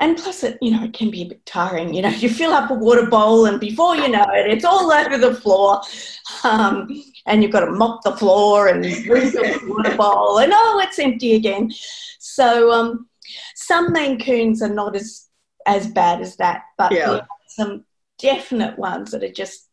and 0.00 0.18
plus 0.18 0.44
it, 0.44 0.58
you 0.60 0.70
know, 0.70 0.84
it 0.84 0.92
can 0.92 1.10
be 1.10 1.22
a 1.22 1.26
bit 1.26 1.46
tiring. 1.46 1.94
You 1.94 2.02
know, 2.02 2.08
you 2.22 2.28
fill 2.28 2.52
up 2.52 2.70
a 2.70 2.74
water 2.74 3.06
bowl 3.06 3.46
and 3.46 3.58
before 3.58 3.96
you 3.96 4.08
know 4.08 4.26
it, 4.32 4.50
it's 4.50 4.66
all 4.66 4.92
over 4.92 5.16
the 5.16 5.34
floor. 5.34 5.80
Um, 6.44 6.88
and 7.26 7.42
you've 7.42 7.52
got 7.52 7.64
to 7.64 7.70
mop 7.70 8.02
the 8.02 8.14
floor 8.16 8.68
and 8.68 8.84
refill 8.84 9.42
the 9.42 9.60
water 9.66 9.96
bowl 9.96 10.38
and 10.38 10.52
oh, 10.54 10.80
it's 10.84 10.98
empty 10.98 11.34
again. 11.34 11.72
So 12.18 12.70
um, 12.70 13.08
some 13.54 13.92
Maine 13.92 14.20
Coons 14.20 14.60
are 14.60 14.72
not 14.72 14.94
as, 14.94 15.28
as 15.66 15.86
bad 15.86 16.20
as 16.20 16.36
that, 16.36 16.62
but 16.76 16.92
yeah. 16.92 17.06
there 17.06 17.14
are 17.14 17.28
some 17.48 17.84
definite 18.18 18.78
ones 18.78 19.12
that 19.12 19.24
are 19.24 19.32
just 19.32 19.68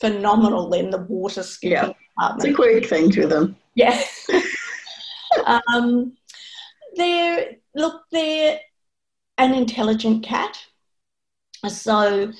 phenomenal 0.00 0.72
in 0.72 0.88
the 0.88 0.98
water 0.98 1.42
scooping 1.42 1.72
yeah. 1.72 1.92
department. 2.16 2.48
It's 2.48 2.52
a 2.52 2.54
quick 2.54 2.86
thing 2.86 3.10
to 3.10 3.26
them. 3.26 3.56
Yeah. 3.74 4.02
um, 5.74 6.16
they're 6.96 7.56
look, 7.74 8.02
they're 8.10 8.60
an 9.38 9.54
intelligent 9.54 10.24
cat, 10.24 10.58
so 11.68 12.32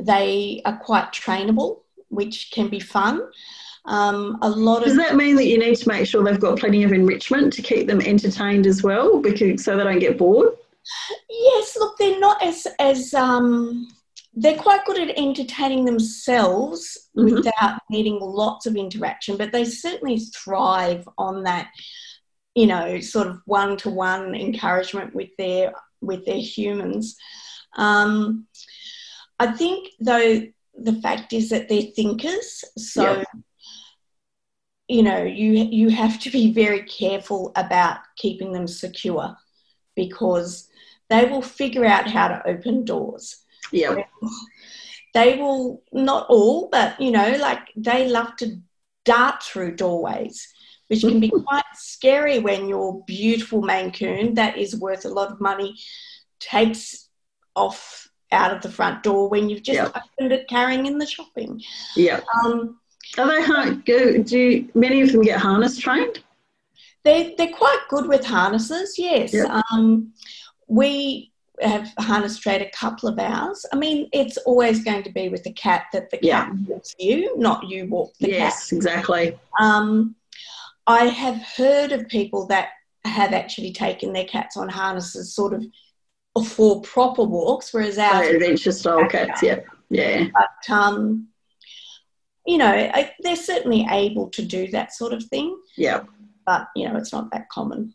they 0.00 0.62
are 0.64 0.78
quite 0.78 1.12
trainable, 1.12 1.80
which 2.08 2.50
can 2.52 2.68
be 2.68 2.80
fun. 2.80 3.22
Um, 3.86 4.38
a 4.40 4.48
lot 4.48 4.82
Does 4.82 4.92
of 4.92 4.98
that 4.98 5.16
mean 5.16 5.36
that 5.36 5.46
you 5.46 5.58
need 5.58 5.76
to 5.76 5.88
make 5.88 6.06
sure 6.06 6.24
they've 6.24 6.40
got 6.40 6.58
plenty 6.58 6.84
of 6.84 6.92
enrichment 6.92 7.52
to 7.52 7.62
keep 7.62 7.86
them 7.86 8.00
entertained 8.00 8.66
as 8.66 8.82
well, 8.82 9.20
because 9.20 9.64
so 9.64 9.76
they 9.76 9.84
don't 9.84 9.98
get 9.98 10.18
bored? 10.18 10.54
Yes, 11.28 11.76
look, 11.78 11.96
they're 11.98 12.20
not 12.20 12.42
as 12.42 12.66
as 12.78 13.14
um, 13.14 13.88
they're 14.34 14.56
quite 14.56 14.84
good 14.84 14.98
at 14.98 15.18
entertaining 15.18 15.84
themselves 15.84 17.10
mm-hmm. 17.16 17.34
without 17.34 17.80
needing 17.90 18.18
lots 18.20 18.66
of 18.66 18.76
interaction, 18.76 19.36
but 19.36 19.52
they 19.52 19.64
certainly 19.64 20.18
thrive 20.18 21.08
on 21.18 21.42
that 21.44 21.68
you 22.54 22.66
know, 22.66 23.00
sort 23.00 23.26
of 23.26 23.40
one 23.46 23.76
to 23.78 23.90
one 23.90 24.34
encouragement 24.34 25.14
with 25.14 25.30
their 25.38 25.72
with 26.00 26.24
their 26.24 26.38
humans. 26.38 27.16
Um, 27.76 28.46
I 29.38 29.52
think 29.52 29.88
though 30.00 30.42
the 30.76 30.92
fact 30.94 31.32
is 31.32 31.50
that 31.50 31.68
they're 31.68 31.82
thinkers, 31.82 32.64
so 32.78 33.18
yeah. 33.18 33.24
you 34.88 35.02
know 35.02 35.22
you 35.22 35.52
you 35.52 35.90
have 35.90 36.20
to 36.20 36.30
be 36.30 36.52
very 36.52 36.82
careful 36.82 37.52
about 37.56 37.98
keeping 38.16 38.52
them 38.52 38.68
secure 38.68 39.36
because 39.96 40.68
they 41.10 41.26
will 41.26 41.42
figure 41.42 41.84
out 41.84 42.08
how 42.08 42.28
to 42.28 42.46
open 42.48 42.84
doors. 42.84 43.42
Yeah. 43.72 44.04
They 45.12 45.36
will 45.36 45.82
not 45.92 46.26
all, 46.28 46.68
but 46.70 47.00
you 47.00 47.10
know, 47.12 47.36
like 47.40 47.68
they 47.76 48.08
love 48.08 48.36
to 48.36 48.60
dart 49.04 49.42
through 49.42 49.76
doorways 49.76 50.53
which 50.88 51.00
can 51.00 51.20
be 51.20 51.30
quite 51.30 51.64
scary 51.74 52.38
when 52.38 52.68
your 52.68 53.02
beautiful 53.04 53.62
Maine 53.62 53.90
Coon 53.90 54.34
that 54.34 54.58
is 54.58 54.76
worth 54.76 55.04
a 55.04 55.08
lot 55.08 55.30
of 55.30 55.40
money 55.40 55.76
takes 56.40 57.08
off 57.56 58.08
out 58.32 58.54
of 58.54 58.62
the 58.62 58.70
front 58.70 59.02
door 59.02 59.28
when 59.28 59.48
you've 59.48 59.62
just 59.62 59.76
yep. 59.76 59.94
opened 59.96 60.32
it 60.32 60.48
carrying 60.48 60.86
in 60.86 60.98
the 60.98 61.06
shopping. 61.06 61.62
Yeah. 61.96 62.20
Um, 62.44 62.78
Are 63.16 63.28
they 63.28 63.42
hard? 63.42 63.84
Do, 63.84 64.22
do 64.22 64.68
many 64.74 65.00
of 65.02 65.12
them 65.12 65.22
get 65.22 65.40
harness 65.40 65.78
trained? 65.78 66.22
They 67.04 67.34
they're 67.36 67.52
quite 67.52 67.80
good 67.88 68.08
with 68.08 68.24
harnesses. 68.24 68.98
Yes. 68.98 69.32
Yep. 69.32 69.62
Um, 69.72 70.12
we 70.66 71.32
have 71.60 71.92
harness 71.98 72.38
trained 72.38 72.62
a 72.62 72.70
couple 72.70 73.08
of 73.08 73.18
ours. 73.18 73.64
I 73.72 73.76
mean, 73.76 74.08
it's 74.12 74.36
always 74.38 74.82
going 74.82 75.02
to 75.04 75.12
be 75.12 75.28
with 75.28 75.44
the 75.44 75.52
cat 75.52 75.84
that 75.92 76.10
the 76.10 76.16
cat 76.16 76.48
yeah. 76.48 76.50
walks 76.66 76.94
you, 76.98 77.38
not 77.38 77.68
you 77.68 77.86
walk 77.86 78.12
the 78.18 78.30
yes, 78.30 78.38
cat. 78.38 78.42
Yes, 78.42 78.72
exactly. 78.72 79.38
Um, 79.60 80.16
I 80.86 81.06
have 81.06 81.40
heard 81.42 81.92
of 81.92 82.08
people 82.08 82.46
that 82.48 82.70
have 83.04 83.32
actually 83.32 83.72
taken 83.72 84.12
their 84.12 84.24
cats 84.24 84.56
on 84.56 84.68
harnesses 84.68 85.34
sort 85.34 85.54
of 85.54 85.64
for 86.46 86.80
proper 86.82 87.22
walks, 87.22 87.72
whereas 87.72 87.98
ours 87.98 88.26
oh, 88.28 88.34
adventure 88.34 88.72
style 88.72 89.08
cats, 89.08 89.42
yeah, 89.42 89.60
yeah. 89.88 90.26
But 90.32 90.74
um, 90.74 91.28
you 92.46 92.58
know, 92.58 92.92
they're 93.20 93.36
certainly 93.36 93.86
able 93.90 94.28
to 94.30 94.44
do 94.44 94.68
that 94.72 94.92
sort 94.92 95.12
of 95.12 95.22
thing. 95.24 95.56
Yeah, 95.76 96.04
but 96.44 96.68
you 96.74 96.88
know, 96.88 96.96
it's 96.96 97.12
not 97.12 97.30
that 97.32 97.48
common. 97.48 97.94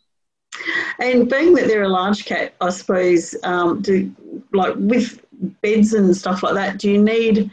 And 0.98 1.28
being 1.28 1.54
that 1.54 1.66
they're 1.68 1.84
a 1.84 1.88
large 1.88 2.24
cat, 2.24 2.54
I 2.60 2.70
suppose, 2.70 3.34
um, 3.44 3.82
do 3.82 4.14
like 4.52 4.74
with 4.76 5.24
beds 5.62 5.94
and 5.94 6.16
stuff 6.16 6.42
like 6.42 6.54
that, 6.54 6.78
do 6.78 6.90
you 6.90 7.02
need 7.02 7.50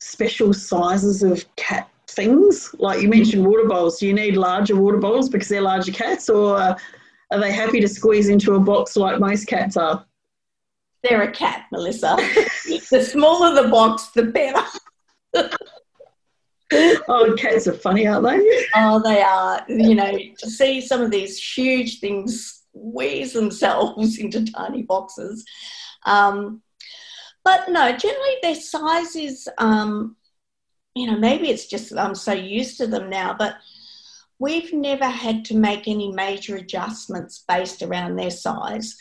special 0.00 0.52
sizes 0.52 1.22
of 1.22 1.44
cat 1.56 1.88
things? 2.18 2.74
Like 2.78 3.00
you 3.00 3.08
mentioned 3.08 3.46
water 3.46 3.66
bowls. 3.66 3.98
Do 3.98 4.06
you 4.06 4.12
need 4.12 4.36
larger 4.36 4.76
water 4.76 4.98
bowls 4.98 5.28
because 5.28 5.48
they're 5.48 5.62
larger 5.62 5.92
cats, 5.92 6.28
or 6.28 6.58
are 6.58 7.40
they 7.40 7.52
happy 7.52 7.80
to 7.80 7.88
squeeze 7.88 8.28
into 8.28 8.54
a 8.54 8.60
box 8.60 8.96
like 8.96 9.20
most 9.20 9.46
cats 9.46 9.76
are? 9.76 10.04
They're 11.02 11.22
a 11.22 11.30
cat, 11.30 11.66
Melissa. 11.70 12.16
the 12.90 13.08
smaller 13.08 13.62
the 13.62 13.68
box, 13.68 14.08
the 14.08 14.24
better. 14.24 14.66
oh, 17.08 17.36
cats 17.38 17.68
are 17.68 17.72
funny, 17.72 18.06
aren't 18.06 18.26
they? 18.26 18.66
Oh, 18.74 19.00
they 19.00 19.22
are. 19.22 19.64
You 19.68 19.94
know, 19.94 20.18
to 20.38 20.50
see 20.50 20.80
some 20.80 21.00
of 21.00 21.12
these 21.12 21.38
huge 21.38 22.00
things 22.00 22.64
squeeze 22.74 23.32
themselves 23.32 24.18
into 24.22 24.44
tiny 24.44 24.82
boxes. 24.82 25.44
Um, 26.04 26.62
but 27.44 27.68
no, 27.68 27.96
generally 27.96 28.36
their 28.42 28.56
size 28.56 29.14
is 29.14 29.48
um, 29.58 30.16
you 30.98 31.06
know, 31.06 31.18
maybe 31.18 31.48
it's 31.48 31.66
just 31.66 31.96
I'm 31.96 32.14
so 32.14 32.32
used 32.32 32.76
to 32.78 32.86
them 32.86 33.08
now, 33.08 33.34
but 33.38 33.56
we've 34.38 34.72
never 34.72 35.06
had 35.06 35.44
to 35.46 35.56
make 35.56 35.86
any 35.86 36.12
major 36.12 36.56
adjustments 36.56 37.44
based 37.48 37.82
around 37.82 38.16
their 38.16 38.30
size. 38.30 38.96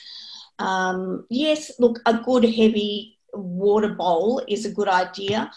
Um, 0.60 1.26
yes, 1.30 1.72
look, 1.80 2.00
a 2.06 2.14
good 2.16 2.44
heavy 2.44 3.18
water 3.34 3.90
bowl 3.90 4.44
is 4.48 4.66
a 4.66 4.72
good 4.72 4.88
idea. 4.88 5.52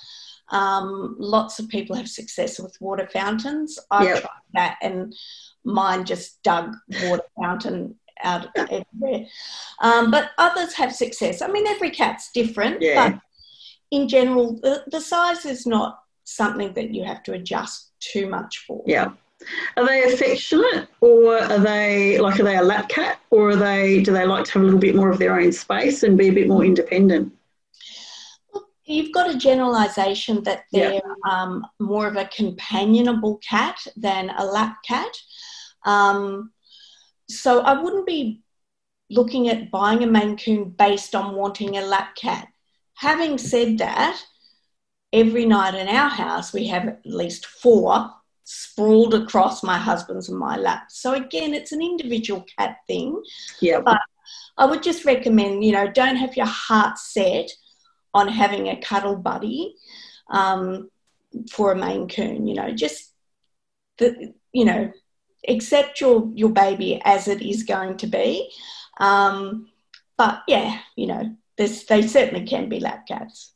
Um, 0.50 1.16
lots 1.18 1.58
of 1.58 1.68
people 1.68 1.94
have 1.96 2.08
success 2.08 2.58
with 2.58 2.76
water 2.80 3.08
fountains. 3.12 3.78
I've 3.90 4.04
yep. 4.08 4.20
tried 4.22 4.30
that, 4.54 4.78
and 4.82 5.14
mine 5.64 6.04
just 6.04 6.42
dug 6.42 6.74
water 7.04 7.22
fountain 7.40 7.96
out 8.22 8.48
everywhere. 8.56 9.26
Um, 9.80 10.10
but 10.10 10.30
others 10.38 10.74
have 10.74 10.94
success. 10.94 11.40
I 11.40 11.48
mean, 11.48 11.66
every 11.66 11.90
cat's 11.90 12.30
different, 12.32 12.82
yeah. 12.82 13.10
but 13.10 13.20
in 13.90 14.08
general, 14.08 14.58
the, 14.60 14.84
the 14.90 15.00
size 15.00 15.44
is 15.44 15.66
not 15.66 16.00
something 16.30 16.72
that 16.74 16.94
you 16.94 17.04
have 17.04 17.22
to 17.24 17.32
adjust 17.32 17.92
too 18.00 18.28
much 18.28 18.64
for. 18.66 18.82
Yeah. 18.86 19.12
Are 19.76 19.86
they 19.86 20.02
affectionate 20.04 20.88
or 21.00 21.38
are 21.38 21.58
they 21.58 22.18
like 22.18 22.38
are 22.38 22.44
they 22.44 22.58
a 22.58 22.62
lap 22.62 22.90
cat 22.90 23.20
or 23.30 23.50
are 23.50 23.56
they 23.56 24.02
do 24.02 24.12
they 24.12 24.26
like 24.26 24.44
to 24.44 24.52
have 24.52 24.62
a 24.62 24.64
little 24.64 24.78
bit 24.78 24.94
more 24.94 25.10
of 25.10 25.18
their 25.18 25.40
own 25.40 25.50
space 25.50 26.02
and 26.02 26.18
be 26.18 26.28
a 26.28 26.32
bit 26.32 26.46
more 26.46 26.64
independent? 26.64 27.32
You've 28.84 29.12
got 29.12 29.30
a 29.30 29.38
generalisation 29.38 30.42
that 30.44 30.64
they're 30.72 31.00
um, 31.28 31.64
more 31.78 32.06
of 32.06 32.16
a 32.16 32.26
companionable 32.26 33.38
cat 33.38 33.78
than 33.96 34.30
a 34.30 34.44
lap 34.44 34.78
cat. 34.86 35.16
Um, 35.86 36.50
so 37.28 37.60
I 37.60 37.80
wouldn't 37.80 38.06
be 38.06 38.42
looking 39.08 39.48
at 39.48 39.70
buying 39.70 40.02
a 40.02 40.06
Maine 40.06 40.36
Coon 40.36 40.70
based 40.70 41.14
on 41.14 41.36
wanting 41.36 41.76
a 41.76 41.82
lap 41.82 42.16
cat. 42.16 42.48
Having 42.94 43.38
said 43.38 43.78
that, 43.78 44.20
every 45.12 45.44
night 45.44 45.74
in 45.74 45.88
our 45.88 46.08
house 46.08 46.52
we 46.52 46.66
have 46.68 46.86
at 46.86 47.04
least 47.04 47.46
four 47.46 48.10
sprawled 48.44 49.14
across 49.14 49.62
my 49.62 49.78
husband's 49.78 50.28
and 50.28 50.38
my 50.38 50.56
lap. 50.56 50.86
So 50.88 51.14
again, 51.14 51.54
it's 51.54 51.70
an 51.70 51.80
individual 51.80 52.44
cat 52.58 52.78
thing. 52.88 53.22
Yeah. 53.60 53.80
But 53.80 54.00
I 54.58 54.66
would 54.66 54.82
just 54.82 55.04
recommend, 55.04 55.64
you 55.64 55.72
know, 55.72 55.88
don't 55.90 56.16
have 56.16 56.36
your 56.36 56.46
heart 56.46 56.98
set 56.98 57.48
on 58.12 58.26
having 58.26 58.68
a 58.68 58.80
cuddle 58.80 59.14
buddy 59.14 59.76
um, 60.30 60.90
for 61.50 61.70
a 61.70 61.76
Maine 61.76 62.08
Coon. 62.08 62.48
You 62.48 62.54
know, 62.54 62.72
just 62.72 63.12
the, 63.98 64.34
you 64.52 64.64
know, 64.64 64.92
accept 65.46 66.00
your 66.00 66.28
your 66.34 66.50
baby 66.50 67.00
as 67.04 67.28
it 67.28 67.42
is 67.42 67.62
going 67.62 67.98
to 67.98 68.08
be. 68.08 68.50
Um, 68.98 69.68
but 70.16 70.42
yeah, 70.48 70.80
you 70.96 71.06
know, 71.06 71.36
they 71.56 71.68
certainly 71.68 72.44
can 72.44 72.68
be 72.68 72.80
lap 72.80 73.06
cats. 73.06 73.52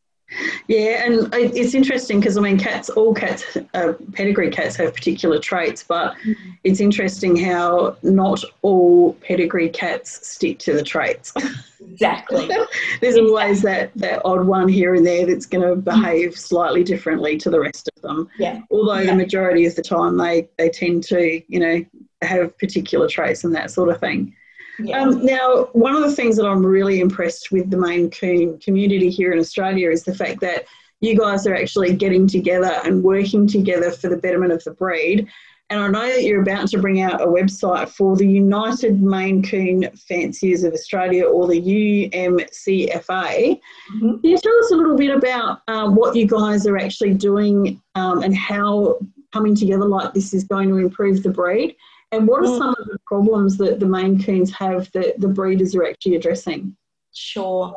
Yeah, 0.69 1.05
and 1.05 1.33
it's 1.35 1.75
interesting 1.75 2.21
because 2.21 2.37
I 2.37 2.41
mean, 2.41 2.59
cats, 2.59 2.89
all 2.91 3.15
cats, 3.15 3.57
uh, 3.75 3.93
pedigree 4.13 4.51
cats 4.51 4.77
have 4.77 4.95
particular 4.95 5.39
traits, 5.39 5.83
but 5.83 6.15
mm-hmm. 6.17 6.51
it's 6.65 6.81
interesting 6.81 7.37
how 7.37 7.97
not 8.03 8.43
all 8.63 9.15
pedigree 9.15 9.69
cats 9.69 10.27
stick 10.27 10.59
to 10.61 10.73
the 10.73 10.83
traits. 10.83 11.33
Exactly. 11.81 12.47
There's 13.01 13.17
exactly. 13.17 13.21
always 13.21 13.63
that, 13.63 13.93
that 13.97 14.23
odd 14.25 14.47
one 14.47 14.69
here 14.69 14.95
and 14.95 15.07
there 15.07 15.27
that's 15.27 15.47
going 15.47 15.69
to 15.69 15.77
behave 15.77 16.31
mm-hmm. 16.31 16.39
slightly 16.39 16.83
differently 16.83 17.37
to 17.39 17.51
the 17.51 17.61
rest 17.61 17.89
of 17.95 18.03
them. 18.03 18.29
Yeah. 18.39 18.63
Although 18.71 19.01
yeah. 19.01 19.11
the 19.11 19.17
majority 19.17 19.67
of 19.67 19.75
the 19.77 19.83
time 19.83 20.17
they, 20.17 20.49
they 20.59 20.71
tend 20.71 21.05
to, 21.05 21.43
you 21.47 21.61
know, 21.61 21.85
have 22.23 22.57
particular 22.59 23.09
traits 23.09 23.45
and 23.45 23.55
that 23.55 23.71
sort 23.71 23.91
of 23.91 24.01
thing. 24.01 24.35
Yeah. 24.79 25.03
Um, 25.03 25.25
now, 25.25 25.69
one 25.73 25.95
of 25.95 26.03
the 26.03 26.13
things 26.13 26.37
that 26.37 26.47
I'm 26.47 26.65
really 26.65 27.01
impressed 27.01 27.53
with 27.53 27.71
the 27.71 27.77
Maine 27.77 28.11
Coon 28.11 28.59
community 28.59 29.11
here 29.11 29.33
in 29.33 29.39
Australia 29.39 29.91
is 29.91 30.03
the 30.03 30.15
fact 30.15 30.41
that 30.41 30.65
you 31.01 31.19
guys 31.19 31.47
are 31.47 31.55
actually 31.55 31.95
getting 31.95 32.27
together 32.27 32.81
and 32.85 33.03
working 33.03 33.47
together 33.47 33.91
for 33.91 34.09
the 34.09 34.17
betterment 34.17 34.53
of 34.53 34.65
the 34.65 34.73
breed. 34.73 35.29
And 35.71 35.81
I 35.81 35.89
know 35.89 36.07
that 36.07 36.23
you're 36.23 36.43
about 36.43 36.69
to 36.69 36.79
bring 36.79 37.01
out 37.01 37.23
a 37.23 37.27
website 37.27 37.89
for 37.89 38.17
the 38.17 38.27
United 38.27 39.03
Maine 39.03 39.43
Coon 39.43 39.89
Fanciers 39.97 40.63
of 40.63 40.75
Australia 40.75 41.25
or 41.25 41.49
the 41.49 41.61
UMCFA. 41.61 43.01
Mm-hmm. 43.07 43.99
Can 43.99 44.21
you 44.23 44.39
tell 44.39 44.59
us 44.59 44.71
a 44.73 44.77
little 44.77 44.97
bit 44.97 45.17
about 45.17 45.63
um, 45.69 45.95
what 45.95 46.15
you 46.15 46.27
guys 46.27 46.67
are 46.67 46.77
actually 46.77 47.15
doing 47.15 47.81
um, 47.95 48.23
and 48.23 48.37
how 48.37 48.99
coming 49.33 49.55
together 49.55 49.87
like 49.87 50.13
this 50.13 50.35
is 50.35 50.45
going 50.45 50.69
to 50.69 50.77
improve 50.77 51.23
the 51.23 51.31
breed? 51.31 51.77
And 52.15 52.29
what 52.29 52.43
are 52.43 52.49
mm. 52.49 52.59
some 52.59 52.75
of 52.79 52.87
the 52.87 52.99
problems 53.07 53.57
that 53.59 53.81
the 53.81 53.87
Maine 53.87 54.23
Coons 54.23 54.53
have 54.53 54.91
that 54.93 55.21
the 55.21 55.29
breeders 55.29 55.75
are 55.75 55.85
actually 55.85 56.17
addressing? 56.17 56.77
Sure. 57.13 57.77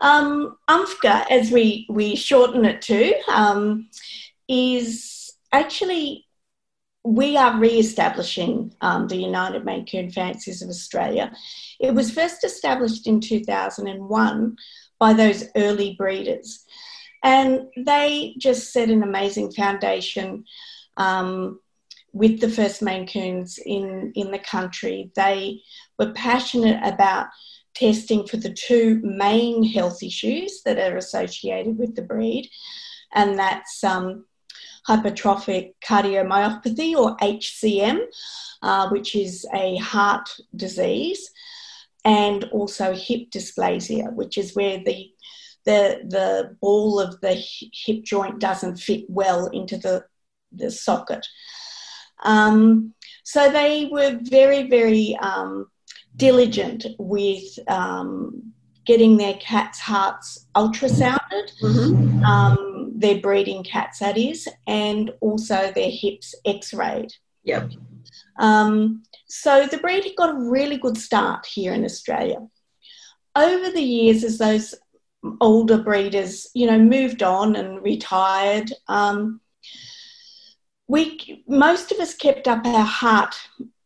Um, 0.00 0.56
UMFGA, 0.68 1.30
as 1.30 1.50
we, 1.50 1.86
we 1.88 2.16
shorten 2.16 2.64
it 2.64 2.82
to, 2.82 3.14
um, 3.30 3.88
is 4.48 5.32
actually 5.52 6.26
we 7.04 7.36
are 7.36 7.58
re-establishing 7.58 8.74
um, 8.80 9.06
the 9.08 9.16
United 9.16 9.64
Maine 9.64 9.84
Coon 9.84 10.10
Fanciers 10.10 10.62
of 10.62 10.70
Australia. 10.70 11.32
It 11.78 11.94
was 11.94 12.10
first 12.10 12.44
established 12.44 13.06
in 13.06 13.20
2001 13.20 14.56
by 14.98 15.12
those 15.12 15.44
early 15.54 15.96
breeders, 15.98 16.64
and 17.22 17.66
they 17.76 18.34
just 18.38 18.72
set 18.72 18.88
an 18.88 19.02
amazing 19.02 19.52
foundation 19.52 20.44
um, 20.96 21.60
with 22.14 22.40
the 22.40 22.48
first 22.48 22.80
Maine 22.80 23.06
Coons 23.06 23.58
in, 23.58 24.12
in 24.14 24.30
the 24.30 24.38
country. 24.38 25.10
They 25.16 25.60
were 25.98 26.12
passionate 26.12 26.80
about 26.82 27.26
testing 27.74 28.24
for 28.24 28.36
the 28.36 28.52
two 28.52 29.00
main 29.02 29.64
health 29.64 30.00
issues 30.00 30.62
that 30.64 30.78
are 30.78 30.96
associated 30.96 31.76
with 31.76 31.96
the 31.96 32.02
breed, 32.02 32.48
and 33.12 33.36
that's 33.36 33.82
um, 33.82 34.24
hypertrophic 34.88 35.72
cardiomyopathy 35.84 36.94
or 36.94 37.16
HCM, 37.16 37.98
uh, 38.62 38.88
which 38.90 39.16
is 39.16 39.44
a 39.52 39.76
heart 39.78 40.28
disease, 40.54 41.30
and 42.04 42.44
also 42.52 42.94
hip 42.94 43.30
dysplasia, 43.32 44.12
which 44.14 44.38
is 44.38 44.54
where 44.54 44.78
the 44.84 45.10
the, 45.64 46.02
the 46.06 46.56
ball 46.60 47.00
of 47.00 47.20
the 47.22 47.34
hip 47.34 48.04
joint 48.04 48.38
doesn't 48.38 48.76
fit 48.76 49.06
well 49.08 49.46
into 49.46 49.78
the, 49.78 50.04
the 50.52 50.70
socket. 50.70 51.26
Um, 52.24 52.94
so 53.22 53.50
they 53.50 53.88
were 53.90 54.18
very, 54.22 54.68
very 54.68 55.16
um, 55.20 55.68
diligent 56.16 56.86
with 56.98 57.58
um, 57.68 58.52
getting 58.84 59.16
their 59.16 59.34
cats' 59.34 59.80
hearts 59.80 60.46
ultrasounded, 60.54 61.50
mm-hmm. 61.62 62.24
um, 62.24 62.92
their 62.96 63.18
breeding 63.18 63.64
cats, 63.64 63.98
that 63.98 64.18
is, 64.18 64.48
and 64.66 65.10
also 65.20 65.72
their 65.74 65.90
hips 65.90 66.34
x 66.44 66.74
rayed. 66.74 67.12
Yep. 67.44 67.72
Um, 68.38 69.02
so 69.26 69.66
the 69.66 69.78
breed 69.78 70.04
had 70.04 70.16
got 70.16 70.34
a 70.34 70.50
really 70.50 70.78
good 70.78 70.96
start 70.96 71.46
here 71.46 71.72
in 71.72 71.84
Australia. 71.84 72.46
Over 73.36 73.70
the 73.70 73.82
years, 73.82 74.22
as 74.22 74.38
those 74.38 74.74
older 75.40 75.78
breeders, 75.78 76.48
you 76.54 76.66
know, 76.66 76.78
moved 76.78 77.22
on 77.22 77.56
and 77.56 77.82
retired, 77.82 78.70
um, 78.88 79.40
we 80.88 81.42
most 81.46 81.92
of 81.92 81.98
us 81.98 82.14
kept 82.14 82.46
up 82.46 82.66
our 82.66 82.84
heart 82.84 83.34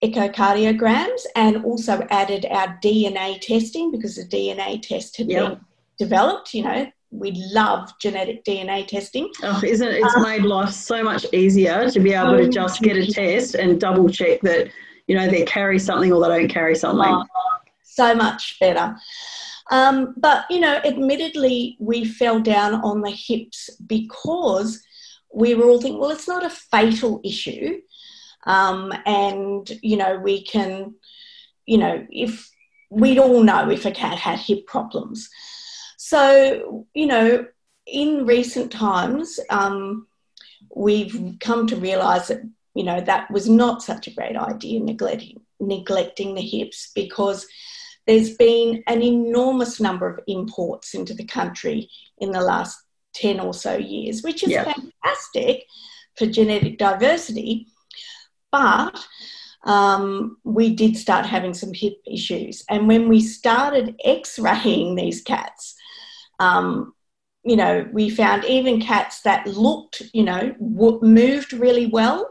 echocardiograms 0.02 1.22
and 1.34 1.64
also 1.64 2.06
added 2.10 2.46
our 2.50 2.78
DNA 2.82 3.40
testing 3.40 3.90
because 3.90 4.16
the 4.16 4.24
DNA 4.24 4.80
test 4.80 5.16
had 5.16 5.30
yep. 5.30 5.48
been 5.48 5.60
developed. 5.98 6.54
You 6.54 6.64
know, 6.64 6.92
we 7.10 7.32
love 7.52 7.92
genetic 8.00 8.44
DNA 8.44 8.86
testing. 8.86 9.30
Oh, 9.42 9.60
isn't 9.64 9.86
it? 9.86 10.02
It's 10.04 10.16
um, 10.16 10.22
made 10.22 10.42
life 10.42 10.70
so 10.70 11.02
much 11.02 11.26
easier 11.32 11.90
to 11.90 12.00
be 12.00 12.12
able 12.12 12.36
to 12.36 12.48
just 12.48 12.80
get 12.82 12.96
a 12.96 13.06
test 13.06 13.54
and 13.54 13.80
double 13.80 14.08
check 14.08 14.40
that 14.42 14.68
you 15.06 15.16
know 15.16 15.28
they 15.28 15.44
carry 15.44 15.78
something 15.78 16.12
or 16.12 16.20
they 16.20 16.40
don't 16.40 16.48
carry 16.48 16.74
something. 16.74 17.06
Oh, 17.06 17.24
so 17.82 18.14
much 18.14 18.58
better. 18.60 18.96
Um, 19.70 20.14
but 20.16 20.46
you 20.50 20.60
know, 20.60 20.80
admittedly, 20.84 21.76
we 21.78 22.04
fell 22.04 22.40
down 22.40 22.74
on 22.76 23.02
the 23.02 23.10
hips 23.10 23.70
because 23.86 24.82
we 25.32 25.54
were 25.54 25.68
all 25.68 25.80
thinking, 25.80 26.00
well, 26.00 26.10
it's 26.10 26.28
not 26.28 26.44
a 26.44 26.50
fatal 26.50 27.20
issue. 27.24 27.80
Um, 28.44 28.92
and, 29.04 29.68
you 29.82 29.96
know, 29.96 30.18
we 30.18 30.42
can, 30.42 30.94
you 31.66 31.78
know, 31.78 32.06
if 32.10 32.50
we'd 32.90 33.18
all 33.18 33.42
know 33.42 33.70
if 33.70 33.84
a 33.84 33.90
cat 33.90 34.18
had 34.18 34.38
hip 34.38 34.66
problems. 34.66 35.28
So, 35.96 36.86
you 36.94 37.06
know, 37.06 37.46
in 37.86 38.26
recent 38.26 38.72
times, 38.72 39.38
um, 39.50 40.06
we've 40.74 41.36
come 41.40 41.66
to 41.66 41.76
realise 41.76 42.28
that, 42.28 42.42
you 42.74 42.84
know, 42.84 43.00
that 43.00 43.30
was 43.30 43.48
not 43.48 43.82
such 43.82 44.06
a 44.06 44.14
great 44.14 44.36
idea, 44.36 44.80
neglecting, 44.80 45.40
neglecting 45.60 46.34
the 46.34 46.42
hips, 46.42 46.90
because 46.94 47.46
there's 48.06 48.36
been 48.36 48.82
an 48.86 49.02
enormous 49.02 49.80
number 49.80 50.08
of 50.08 50.20
imports 50.26 50.94
into 50.94 51.12
the 51.12 51.24
country 51.24 51.90
in 52.18 52.30
the 52.30 52.40
last 52.40 52.78
10 53.14 53.40
or 53.40 53.52
so 53.52 53.76
years, 53.76 54.22
which 54.22 54.42
is 54.42 54.50
fantastic 55.02 55.64
for 56.16 56.26
genetic 56.26 56.78
diversity. 56.78 57.66
But 58.50 58.98
um, 59.64 60.38
we 60.44 60.74
did 60.74 60.96
start 60.96 61.26
having 61.26 61.54
some 61.54 61.74
hip 61.74 61.94
issues. 62.06 62.64
And 62.68 62.88
when 62.88 63.08
we 63.08 63.20
started 63.20 63.96
x 64.04 64.38
raying 64.38 64.94
these 64.94 65.22
cats, 65.22 65.74
um, 66.38 66.94
you 67.44 67.56
know, 67.56 67.86
we 67.92 68.10
found 68.10 68.44
even 68.44 68.80
cats 68.80 69.22
that 69.22 69.46
looked, 69.46 70.02
you 70.12 70.22
know, 70.24 70.54
w- 70.60 71.00
moved 71.02 71.52
really 71.52 71.86
well, 71.86 72.30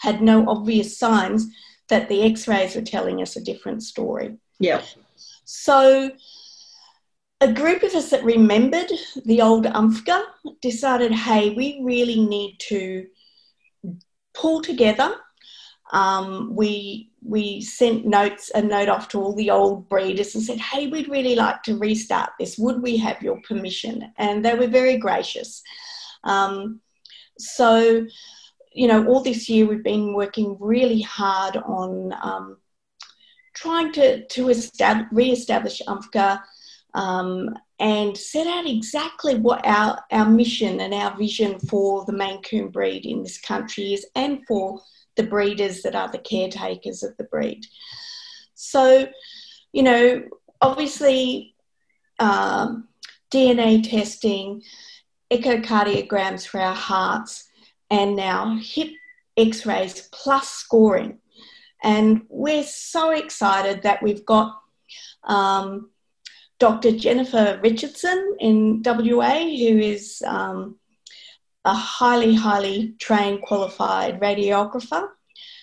had 0.00 0.22
no 0.22 0.48
obvious 0.48 0.98
signs 0.98 1.46
that 1.88 2.08
the 2.08 2.22
x 2.22 2.48
rays 2.48 2.74
were 2.74 2.82
telling 2.82 3.22
us 3.22 3.36
a 3.36 3.44
different 3.44 3.82
story. 3.82 4.36
Yeah. 4.58 4.82
So, 5.44 6.10
a 7.40 7.52
group 7.52 7.82
of 7.82 7.94
us 7.94 8.10
that 8.10 8.24
remembered 8.24 8.90
the 9.24 9.42
old 9.42 9.66
UMFGA 9.66 10.22
decided, 10.62 11.12
hey, 11.12 11.50
we 11.50 11.80
really 11.82 12.20
need 12.24 12.56
to 12.60 13.06
pull 14.34 14.62
together. 14.62 15.14
Um, 15.92 16.54
we 16.54 17.12
we 17.22 17.60
sent 17.60 18.06
notes 18.06 18.50
a 18.54 18.62
note 18.62 18.88
off 18.88 19.08
to 19.08 19.20
all 19.20 19.34
the 19.34 19.50
old 19.50 19.88
breeders 19.88 20.34
and 20.34 20.42
said, 20.42 20.58
"Hey, 20.58 20.88
we'd 20.88 21.08
really 21.08 21.34
like 21.34 21.62
to 21.64 21.76
restart 21.76 22.30
this. 22.38 22.58
Would 22.58 22.82
we 22.82 22.96
have 22.98 23.22
your 23.22 23.40
permission?" 23.42 24.12
And 24.16 24.44
they 24.44 24.54
were 24.54 24.66
very 24.66 24.96
gracious. 24.96 25.62
Um, 26.24 26.80
so, 27.38 28.06
you 28.72 28.88
know, 28.88 29.06
all 29.06 29.22
this 29.22 29.48
year 29.48 29.66
we've 29.66 29.84
been 29.84 30.14
working 30.14 30.56
really 30.58 31.02
hard 31.02 31.56
on 31.56 32.12
um, 32.20 32.56
trying 33.54 33.92
to 33.92 34.26
to 34.26 34.48
establish, 34.48 35.08
re-establish 35.12 35.82
UMFGA 35.86 36.40
um, 36.96 37.54
and 37.78 38.16
set 38.16 38.46
out 38.46 38.66
exactly 38.66 39.36
what 39.36 39.64
our 39.66 39.98
our 40.10 40.28
mission 40.28 40.80
and 40.80 40.94
our 40.94 41.16
vision 41.16 41.58
for 41.60 42.04
the 42.06 42.12
Maine 42.12 42.40
Coon 42.42 42.68
breed 42.68 43.04
in 43.04 43.22
this 43.22 43.38
country 43.38 43.92
is, 43.92 44.06
and 44.16 44.40
for 44.48 44.80
the 45.16 45.22
breeders 45.22 45.82
that 45.82 45.94
are 45.94 46.10
the 46.10 46.18
caretakers 46.18 47.02
of 47.02 47.16
the 47.18 47.24
breed. 47.24 47.66
So, 48.54 49.06
you 49.72 49.82
know, 49.82 50.24
obviously, 50.62 51.54
um, 52.18 52.88
DNA 53.30 53.88
testing, 53.88 54.62
echocardiograms 55.30 56.46
for 56.46 56.60
our 56.60 56.74
hearts, 56.74 57.46
and 57.90 58.16
now 58.16 58.56
hip 58.56 58.88
x 59.36 59.66
rays 59.66 60.08
plus 60.12 60.48
scoring. 60.48 61.18
And 61.82 62.22
we're 62.30 62.64
so 62.64 63.10
excited 63.10 63.82
that 63.82 64.02
we've 64.02 64.24
got 64.24 64.58
um, 65.24 65.90
Dr. 66.58 66.92
Jennifer 66.92 67.60
Richardson 67.62 68.36
in 68.40 68.82
WA, 68.84 69.40
who 69.40 69.78
is 69.78 70.22
um, 70.26 70.78
a 71.64 71.74
highly, 71.74 72.34
highly 72.34 72.94
trained, 72.98 73.42
qualified 73.42 74.20
radiographer, 74.20 75.08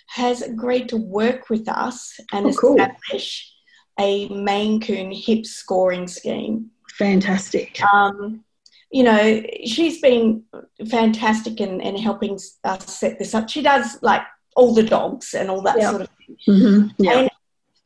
has 0.07 0.41
agreed 0.41 0.89
to 0.89 0.97
work 0.97 1.49
with 1.49 1.67
us 1.67 2.19
and 2.31 2.45
oh, 2.45 2.53
cool. 2.53 2.75
establish 2.79 3.51
a 3.99 4.27
Maine 4.29 4.79
Coon 4.79 5.11
hip 5.11 5.45
scoring 5.45 6.07
scheme. 6.07 6.69
Fantastic. 6.97 7.81
Um, 7.93 8.43
you 8.91 9.03
know, 9.03 9.41
she's 9.65 9.99
been 10.01 10.43
fantastic 10.87 11.59
in, 11.59 11.81
in 11.81 11.97
helping 11.97 12.35
us 12.63 12.85
set 12.85 13.17
this 13.17 13.33
up. 13.33 13.49
She 13.49 13.63
does 13.63 13.97
like 14.03 14.21
all 14.55 14.73
the 14.73 14.83
dogs 14.83 15.33
and 15.33 15.49
all 15.49 15.61
that 15.63 15.81
sort 15.81 16.01
of 16.01 16.09
thing. 16.09 16.37
Mm-hmm. 16.47 17.03
Yeah. 17.03 17.19
And, 17.19 17.29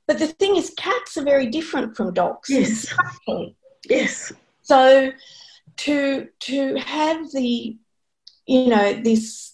but 0.07 0.19
the 0.19 0.27
thing 0.27 0.55
is, 0.55 0.73
cats 0.77 1.17
are 1.17 1.23
very 1.23 1.47
different 1.47 1.95
from 1.95 2.13
dogs. 2.13 2.49
Yes. 2.49 2.93
Yes. 3.89 4.33
So 4.61 5.11
to 5.77 6.27
to 6.39 6.75
have 6.75 7.31
the 7.31 7.77
you 8.47 8.67
know, 8.67 8.93
this 8.93 9.53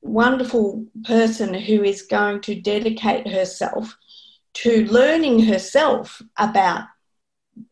wonderful 0.00 0.86
person 1.04 1.52
who 1.52 1.82
is 1.82 2.02
going 2.02 2.40
to 2.42 2.54
dedicate 2.54 3.26
herself 3.26 3.96
to 4.54 4.86
learning 4.86 5.40
herself 5.40 6.22
about 6.38 6.84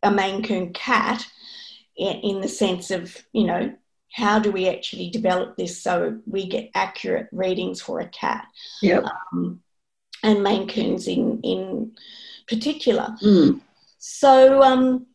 a 0.02 0.10
Maine 0.10 0.42
Coon 0.42 0.72
cat 0.72 1.26
in 1.96 2.40
the 2.40 2.48
sense 2.48 2.90
of, 2.90 3.16
you 3.32 3.44
know, 3.44 3.72
how 4.12 4.38
do 4.38 4.50
we 4.50 4.68
actually 4.68 5.10
develop 5.10 5.56
this 5.56 5.80
so 5.80 6.18
we 6.26 6.46
get 6.48 6.70
accurate 6.74 7.28
readings 7.32 7.80
for 7.80 8.00
a 8.00 8.08
cat? 8.08 8.46
Yep. 8.82 9.04
Um, 9.32 9.60
and 10.24 10.42
Maine 10.42 10.66
Coons 10.66 11.06
in, 11.06 11.40
in 11.42 11.92
particular. 12.48 13.14
Mm. 13.22 13.60
So 13.98 14.62
um, 14.62 15.06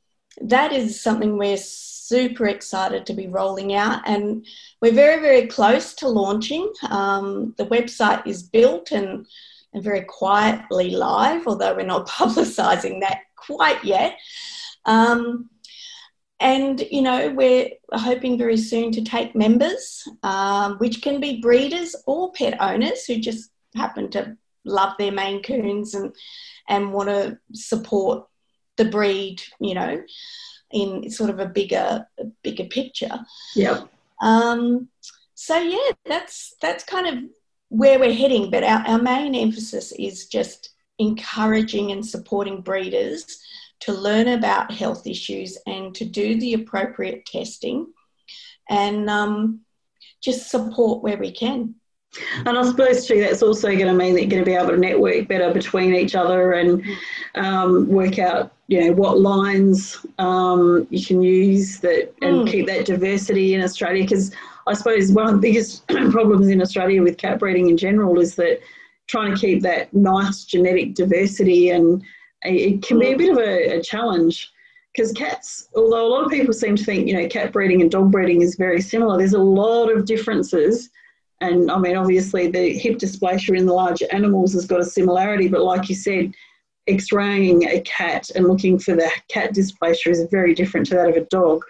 that 0.41 0.71
is 0.71 1.01
something 1.01 1.37
we're 1.37 1.57
super 1.57 2.47
excited 2.47 3.05
to 3.05 3.13
be 3.13 3.27
rolling 3.27 3.73
out, 3.73 4.01
and 4.07 4.45
we're 4.81 4.93
very, 4.93 5.21
very 5.21 5.47
close 5.47 5.93
to 5.95 6.07
launching. 6.07 6.71
Um, 6.89 7.53
the 7.57 7.65
website 7.65 8.25
is 8.25 8.43
built 8.43 8.91
and, 8.91 9.27
and 9.73 9.83
very 9.83 10.01
quietly 10.01 10.91
live, 10.91 11.47
although 11.47 11.75
we're 11.75 11.85
not 11.85 12.07
publicising 12.19 13.01
that 13.01 13.21
quite 13.35 13.83
yet. 13.83 14.17
Um, 14.85 15.49
and 16.41 16.79
you 16.89 17.01
know 17.01 17.31
we're 17.31 17.69
hoping 17.91 18.37
very 18.37 18.55
soon 18.55 18.91
to 18.93 19.03
take 19.03 19.35
members, 19.35 20.07
um, 20.23 20.77
which 20.77 21.01
can 21.01 21.19
be 21.19 21.41
breeders 21.41 21.95
or 22.05 22.31
pet 22.31 22.55
owners 22.61 23.05
who 23.05 23.17
just 23.17 23.51
happen 23.75 24.09
to 24.11 24.37
love 24.69 24.93
their 24.97 25.11
Maine 25.11 25.43
Coons 25.43 25.93
and 25.93 26.15
and 26.67 26.93
want 26.93 27.09
to 27.09 27.37
support 27.53 28.27
the 28.77 28.85
breed, 28.85 29.41
you 29.59 29.73
know 29.73 30.01
in 30.71 31.09
sort 31.09 31.29
of 31.29 31.39
a 31.39 31.45
bigger 31.45 32.05
bigger 32.43 32.65
picture. 32.65 33.19
Yeah. 33.55 33.85
Um, 34.21 34.89
so 35.35 35.57
yeah, 35.57 35.91
that's 36.05 36.55
that's 36.61 36.83
kind 36.83 37.07
of 37.07 37.23
where 37.69 37.99
we're 37.99 38.13
heading. 38.13 38.51
But 38.51 38.63
our, 38.63 38.85
our 38.85 39.01
main 39.01 39.35
emphasis 39.35 39.91
is 39.93 40.27
just 40.27 40.71
encouraging 40.99 41.91
and 41.91 42.05
supporting 42.05 42.61
breeders 42.61 43.25
to 43.81 43.93
learn 43.93 44.27
about 44.27 44.71
health 44.71 45.07
issues 45.07 45.57
and 45.65 45.95
to 45.95 46.03
do 46.03 46.37
the 46.39 46.53
appropriate 46.53 47.25
testing 47.25 47.87
and 48.69 49.09
um, 49.09 49.61
just 50.21 50.51
support 50.51 51.01
where 51.01 51.17
we 51.17 51.31
can. 51.31 51.75
And 52.45 52.57
I 52.57 52.63
suppose 52.63 53.05
too, 53.05 53.19
that's 53.19 53.43
also 53.43 53.67
going 53.67 53.85
to 53.85 53.93
mean 53.93 54.15
that 54.15 54.21
you're 54.21 54.29
going 54.29 54.43
to 54.43 54.45
be 54.45 54.55
able 54.55 54.69
to 54.69 54.77
network 54.77 55.27
better 55.27 55.53
between 55.53 55.93
each 55.93 56.15
other 56.15 56.53
and 56.53 56.83
um, 57.35 57.87
work 57.87 58.17
out, 58.17 58.51
you 58.67 58.81
know, 58.81 58.93
what 58.93 59.19
lines 59.19 60.05
um, 60.17 60.87
you 60.89 61.05
can 61.05 61.21
use 61.21 61.79
that 61.79 62.11
and 62.21 62.47
mm. 62.47 62.51
keep 62.51 62.65
that 62.65 62.85
diversity 62.85 63.53
in 63.53 63.61
Australia. 63.61 64.03
Because 64.03 64.31
I 64.65 64.73
suppose 64.73 65.11
one 65.11 65.27
of 65.27 65.33
the 65.33 65.39
biggest 65.39 65.87
problems 65.87 66.47
in 66.47 66.61
Australia 66.61 67.03
with 67.03 67.17
cat 67.17 67.39
breeding 67.39 67.69
in 67.69 67.77
general 67.77 68.19
is 68.19 68.35
that 68.35 68.59
trying 69.07 69.33
to 69.33 69.39
keep 69.39 69.61
that 69.63 69.93
nice 69.93 70.45
genetic 70.45 70.95
diversity 70.95 71.69
and 71.69 72.03
it 72.43 72.81
can 72.83 72.99
be 72.99 73.11
a 73.11 73.17
bit 73.17 73.31
of 73.31 73.37
a, 73.37 73.77
a 73.77 73.81
challenge 73.81 74.51
because 74.93 75.11
cats, 75.11 75.69
although 75.75 76.05
a 76.05 76.09
lot 76.09 76.25
of 76.25 76.31
people 76.31 76.53
seem 76.53 76.75
to 76.75 76.83
think, 76.83 77.07
you 77.07 77.13
know, 77.13 77.27
cat 77.27 77.51
breeding 77.51 77.81
and 77.81 77.91
dog 77.91 78.11
breeding 78.11 78.41
is 78.41 78.55
very 78.55 78.81
similar, 78.81 79.17
there's 79.17 79.33
a 79.33 79.39
lot 79.39 79.91
of 79.91 80.05
differences 80.05 80.89
and 81.41 81.71
I 81.71 81.77
mean, 81.77 81.95
obviously, 81.95 82.47
the 82.47 82.77
hip 82.77 82.97
dysplasia 82.97 83.57
in 83.57 83.65
the 83.65 83.73
larger 83.73 84.05
animals 84.11 84.53
has 84.53 84.65
got 84.65 84.81
a 84.81 84.85
similarity, 84.85 85.47
but 85.47 85.61
like 85.61 85.89
you 85.89 85.95
said, 85.95 86.33
x 86.87 87.11
raying 87.11 87.67
a 87.67 87.81
cat 87.81 88.29
and 88.35 88.47
looking 88.47 88.79
for 88.79 88.95
the 88.95 89.09
cat 89.29 89.53
dysplasia 89.53 90.07
is 90.07 90.23
very 90.31 90.53
different 90.53 90.87
to 90.87 90.95
that 90.95 91.09
of 91.09 91.15
a 91.15 91.25
dog. 91.25 91.63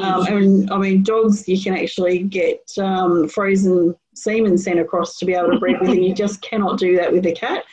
Um, 0.00 0.26
and 0.26 0.70
I 0.70 0.78
mean, 0.78 1.02
dogs, 1.02 1.48
you 1.48 1.60
can 1.60 1.76
actually 1.76 2.20
get 2.20 2.70
um, 2.78 3.28
frozen 3.28 3.96
semen 4.14 4.56
sent 4.56 4.78
across 4.78 5.18
to 5.18 5.24
be 5.24 5.34
able 5.34 5.50
to 5.50 5.58
breed 5.58 5.76
with, 5.80 5.90
and 5.90 6.04
you 6.04 6.14
just 6.14 6.40
cannot 6.48 6.78
do 6.78 6.96
that 6.96 7.12
with 7.12 7.26
a 7.26 7.32
cat. 7.32 7.64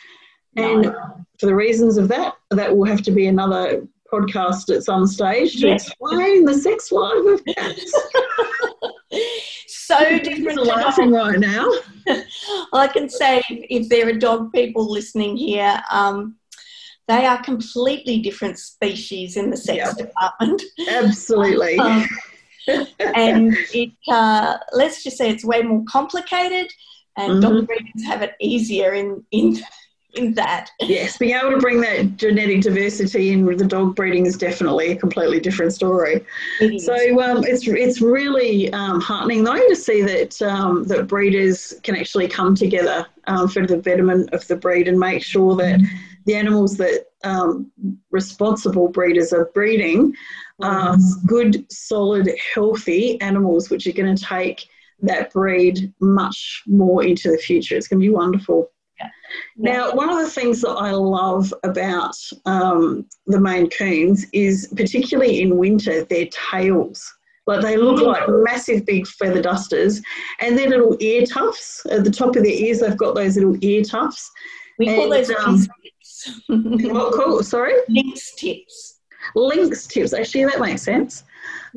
And 0.56 0.82
no. 0.84 1.25
for 1.39 1.45
the 1.45 1.56
reasons 1.56 1.97
of 1.97 2.08
that, 2.08 2.36
that 2.49 2.75
will 2.75 2.86
have 2.86 3.04
to 3.04 3.12
be 3.12 3.28
another 3.28 3.88
podcast 4.12 4.75
at 4.75 4.84
some 4.84 5.06
stage 5.06 5.58
to 5.58 5.67
yes. 5.67 5.88
explain 5.88 6.43
the 6.43 6.56
sex 6.56 6.91
life 6.91 7.25
of 7.25 7.45
cats. 7.45 8.10
so 9.89 10.19
different. 10.19 10.63
laughing 10.63 11.12
right 11.12 11.39
now. 11.39 11.69
I 12.73 12.88
can 12.88 13.10
say 13.10 13.41
if 13.49 13.89
there 13.89 14.08
are 14.08 14.13
dog 14.13 14.54
people 14.54 14.89
listening 14.89 15.36
here, 15.36 15.82
um, 15.91 16.36
they 17.08 17.25
are 17.25 17.41
completely 17.41 18.19
different 18.19 18.60
species 18.60 19.36
in 19.36 19.49
the 19.49 19.58
sex 19.58 19.95
department. 19.95 20.62
Absolutely. 20.88 21.78
um, 21.80 22.08
and 22.99 23.58
it, 23.73 23.91
uh, 24.10 24.58
let's 24.73 25.04
just 25.04 25.17
say 25.17 25.30
it's 25.30 25.43
way 25.43 25.63
more 25.63 25.84
complicated, 25.89 26.71
and 27.17 27.34
mm-hmm. 27.34 27.41
dog 27.41 27.67
breeders 27.67 28.06
have 28.06 28.21
it 28.21 28.36
easier 28.39 28.93
in 28.93 29.23
in 29.32 29.60
that. 30.33 30.71
Yes, 30.81 31.17
being 31.17 31.35
able 31.35 31.51
to 31.51 31.57
bring 31.57 31.81
that 31.81 32.17
genetic 32.17 32.61
diversity 32.61 33.31
in 33.31 33.45
with 33.45 33.59
the 33.59 33.65
dog 33.65 33.95
breeding 33.95 34.25
is 34.25 34.37
definitely 34.37 34.91
a 34.91 34.95
completely 34.95 35.39
different 35.39 35.73
story. 35.73 36.25
So 36.79 37.21
um, 37.21 37.43
it's 37.43 37.67
it's 37.67 38.01
really 38.01 38.71
um, 38.73 38.99
heartening 39.01 39.43
though 39.43 39.67
to 39.67 39.75
see 39.75 40.01
that 40.01 40.41
um, 40.41 40.83
that 40.85 41.07
breeders 41.07 41.75
can 41.83 41.95
actually 41.95 42.27
come 42.27 42.55
together 42.55 43.05
um, 43.27 43.47
for 43.47 43.65
the 43.65 43.77
betterment 43.77 44.33
of 44.33 44.47
the 44.47 44.55
breed 44.55 44.87
and 44.87 44.99
make 44.99 45.23
sure 45.23 45.55
that 45.57 45.79
the 46.25 46.35
animals 46.35 46.77
that 46.77 47.05
um, 47.23 47.71
responsible 48.11 48.87
breeders 48.87 49.31
are 49.31 49.51
breeding 49.53 50.13
are 50.61 50.97
good, 51.25 51.65
solid, 51.71 52.29
healthy 52.53 53.19
animals, 53.21 53.69
which 53.69 53.87
are 53.87 53.93
going 53.93 54.13
to 54.13 54.21
take 54.21 54.67
that 55.01 55.31
breed 55.31 55.93
much 56.01 56.63
more 56.67 57.03
into 57.03 57.31
the 57.31 57.37
future. 57.37 57.77
It's 57.77 57.87
going 57.87 58.01
to 58.01 58.05
be 58.05 58.13
wonderful. 58.13 58.69
Now, 59.57 59.93
one 59.93 60.09
of 60.09 60.17
the 60.17 60.29
things 60.29 60.62
that 60.62 60.71
I 60.71 60.91
love 60.91 61.53
about 61.63 62.15
um, 62.45 63.05
the 63.27 63.39
Maine 63.39 63.69
Coons 63.69 64.25
is, 64.33 64.71
particularly 64.75 65.41
in 65.41 65.57
winter, 65.57 66.03
their 66.05 66.27
tails. 66.51 67.03
Like 67.47 67.62
they 67.62 67.77
look 67.77 68.01
like 68.01 68.23
massive 68.27 68.85
big 68.85 69.07
feather 69.07 69.41
dusters, 69.41 70.01
and 70.39 70.57
their 70.57 70.69
little 70.69 70.95
ear 70.99 71.25
tufts 71.25 71.83
at 71.89 72.03
the 72.03 72.12
top 72.12 72.35
of 72.35 72.43
their 72.43 72.53
ears. 72.53 72.79
They've 72.79 72.95
got 72.95 73.15
those 73.15 73.38
little 73.38 73.57
ear 73.62 73.83
tufts. 73.83 74.29
We 74.77 74.85
call 74.85 75.12
And, 75.12 75.13
those 75.13 75.31
um, 75.31 75.57
tips. 75.83 76.41
What 76.47 77.13
cool? 77.13 77.41
Sorry, 77.43 77.73
lynx 77.89 78.35
tips. 78.35 78.99
lynx 79.35 79.88
tips. 79.88 80.13
Actually, 80.13 80.45
that 80.45 80.59
makes 80.59 80.83
sense. 80.83 81.23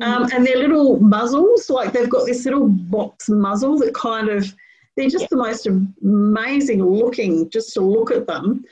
Um, 0.01 0.29
and 0.33 0.45
their 0.45 0.57
little 0.57 0.99
muzzles, 0.99 1.69
like 1.69 1.91
they've 1.91 2.09
got 2.09 2.25
this 2.25 2.45
little 2.45 2.67
box 2.67 3.29
muzzle 3.29 3.77
that 3.79 3.93
kind 3.93 4.29
of, 4.29 4.53
they're 4.95 5.09
just 5.09 5.29
the 5.29 5.37
most 5.37 5.67
amazing 5.67 6.83
looking, 6.83 7.49
just 7.49 7.73
to 7.73 7.81
look 7.81 8.11
at 8.11 8.27
them, 8.27 8.63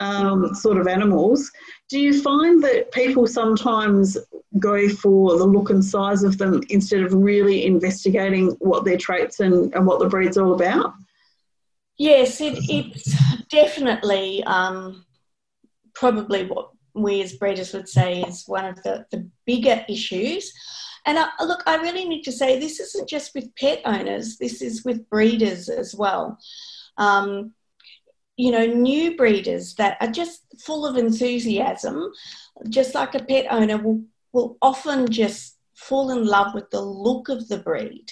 um, 0.00 0.54
sort 0.54 0.78
of 0.78 0.86
animals. 0.86 1.50
Do 1.88 1.98
you 1.98 2.20
find 2.22 2.62
that 2.62 2.92
people 2.92 3.26
sometimes 3.26 4.16
go 4.58 4.88
for 4.88 5.36
the 5.36 5.44
look 5.44 5.70
and 5.70 5.84
size 5.84 6.22
of 6.22 6.38
them 6.38 6.62
instead 6.68 7.02
of 7.02 7.12
really 7.12 7.66
investigating 7.66 8.50
what 8.60 8.84
their 8.84 8.96
traits 8.96 9.40
and, 9.40 9.74
and 9.74 9.86
what 9.86 9.98
the 9.98 10.08
breed's 10.08 10.38
all 10.38 10.54
about? 10.54 10.94
Yes, 11.96 12.40
it, 12.40 12.54
it's 12.68 13.14
definitely 13.48 14.42
um, 14.44 15.04
probably 15.94 16.46
what 16.46 16.70
we 16.94 17.22
as 17.22 17.34
breeders 17.34 17.72
would 17.72 17.88
say 17.88 18.22
is 18.22 18.44
one 18.46 18.64
of 18.64 18.82
the, 18.82 19.06
the 19.10 19.28
bigger 19.46 19.84
issues. 19.88 20.52
And 21.06 21.18
I, 21.18 21.28
look, 21.44 21.62
I 21.66 21.76
really 21.76 22.06
need 22.06 22.22
to 22.22 22.32
say 22.32 22.58
this 22.58 22.80
isn't 22.80 23.08
just 23.08 23.34
with 23.34 23.54
pet 23.56 23.82
owners, 23.84 24.38
this 24.38 24.62
is 24.62 24.84
with 24.84 25.08
breeders 25.10 25.68
as 25.68 25.94
well. 25.94 26.38
Um, 26.96 27.52
you 28.36 28.50
know, 28.50 28.66
new 28.66 29.16
breeders 29.16 29.74
that 29.74 29.96
are 30.00 30.10
just 30.10 30.42
full 30.60 30.86
of 30.86 30.96
enthusiasm, 30.96 32.10
just 32.68 32.94
like 32.94 33.14
a 33.14 33.22
pet 33.22 33.46
owner, 33.50 33.78
will, 33.78 34.02
will 34.32 34.56
often 34.60 35.10
just 35.10 35.58
fall 35.74 36.10
in 36.10 36.24
love 36.24 36.54
with 36.54 36.70
the 36.70 36.80
look 36.80 37.28
of 37.28 37.48
the 37.48 37.58
breed 37.58 38.10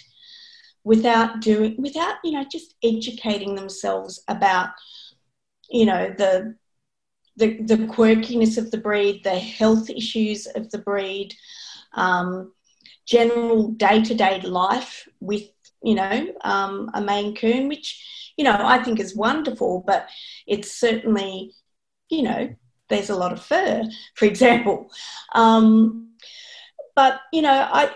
without 0.84 1.40
doing, 1.40 1.74
without, 1.78 2.16
you 2.22 2.32
know, 2.32 2.44
just 2.50 2.74
educating 2.84 3.54
themselves 3.54 4.22
about, 4.28 4.70
you 5.70 5.86
know, 5.86 6.12
the, 6.18 6.54
the, 7.36 7.62
the 7.62 7.76
quirkiness 7.86 8.58
of 8.58 8.70
the 8.70 8.78
breed, 8.78 9.24
the 9.24 9.38
health 9.38 9.88
issues 9.88 10.46
of 10.46 10.70
the 10.70 10.78
breed, 10.78 11.34
um, 11.94 12.52
general 13.06 13.68
day 13.68 14.02
to 14.02 14.14
day 14.14 14.40
life 14.40 15.08
with, 15.20 15.44
you 15.82 15.94
know, 15.94 16.26
um, 16.42 16.90
a 16.94 17.00
Maine 17.00 17.34
Coon, 17.34 17.68
which, 17.68 18.32
you 18.36 18.44
know, 18.44 18.56
I 18.58 18.82
think 18.82 19.00
is 19.00 19.16
wonderful, 19.16 19.82
but 19.86 20.08
it's 20.46 20.72
certainly, 20.72 21.52
you 22.08 22.22
know, 22.22 22.54
there's 22.88 23.10
a 23.10 23.16
lot 23.16 23.32
of 23.32 23.42
fur, 23.42 23.82
for 24.14 24.24
example. 24.26 24.90
Um, 25.34 26.10
but, 26.94 27.20
you 27.32 27.42
know, 27.42 27.68
I, 27.72 27.94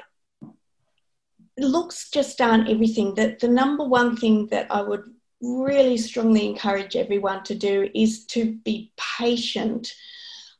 looks 1.58 2.10
just 2.10 2.40
aren't 2.40 2.68
everything. 2.68 3.14
That 3.14 3.40
the 3.40 3.48
number 3.48 3.84
one 3.84 4.16
thing 4.16 4.46
that 4.48 4.66
I 4.70 4.82
would 4.82 5.04
really 5.40 5.96
strongly 5.96 6.46
encourage 6.46 6.96
everyone 6.96 7.42
to 7.44 7.54
do 7.54 7.88
is 7.94 8.24
to 8.26 8.54
be 8.64 8.92
patient. 9.18 9.92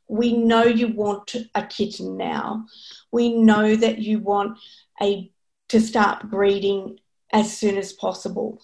We 0.07 0.33
know 0.33 0.63
you 0.63 0.89
want 0.89 1.35
a 1.55 1.63
kitten 1.63 2.17
now. 2.17 2.65
We 3.11 3.33
know 3.33 3.75
that 3.75 3.99
you 3.99 4.19
want 4.19 4.57
a 5.01 5.31
to 5.69 5.81
start 5.81 6.29
breeding 6.29 6.99
as 7.33 7.57
soon 7.57 7.77
as 7.77 7.91
possible. 7.93 8.61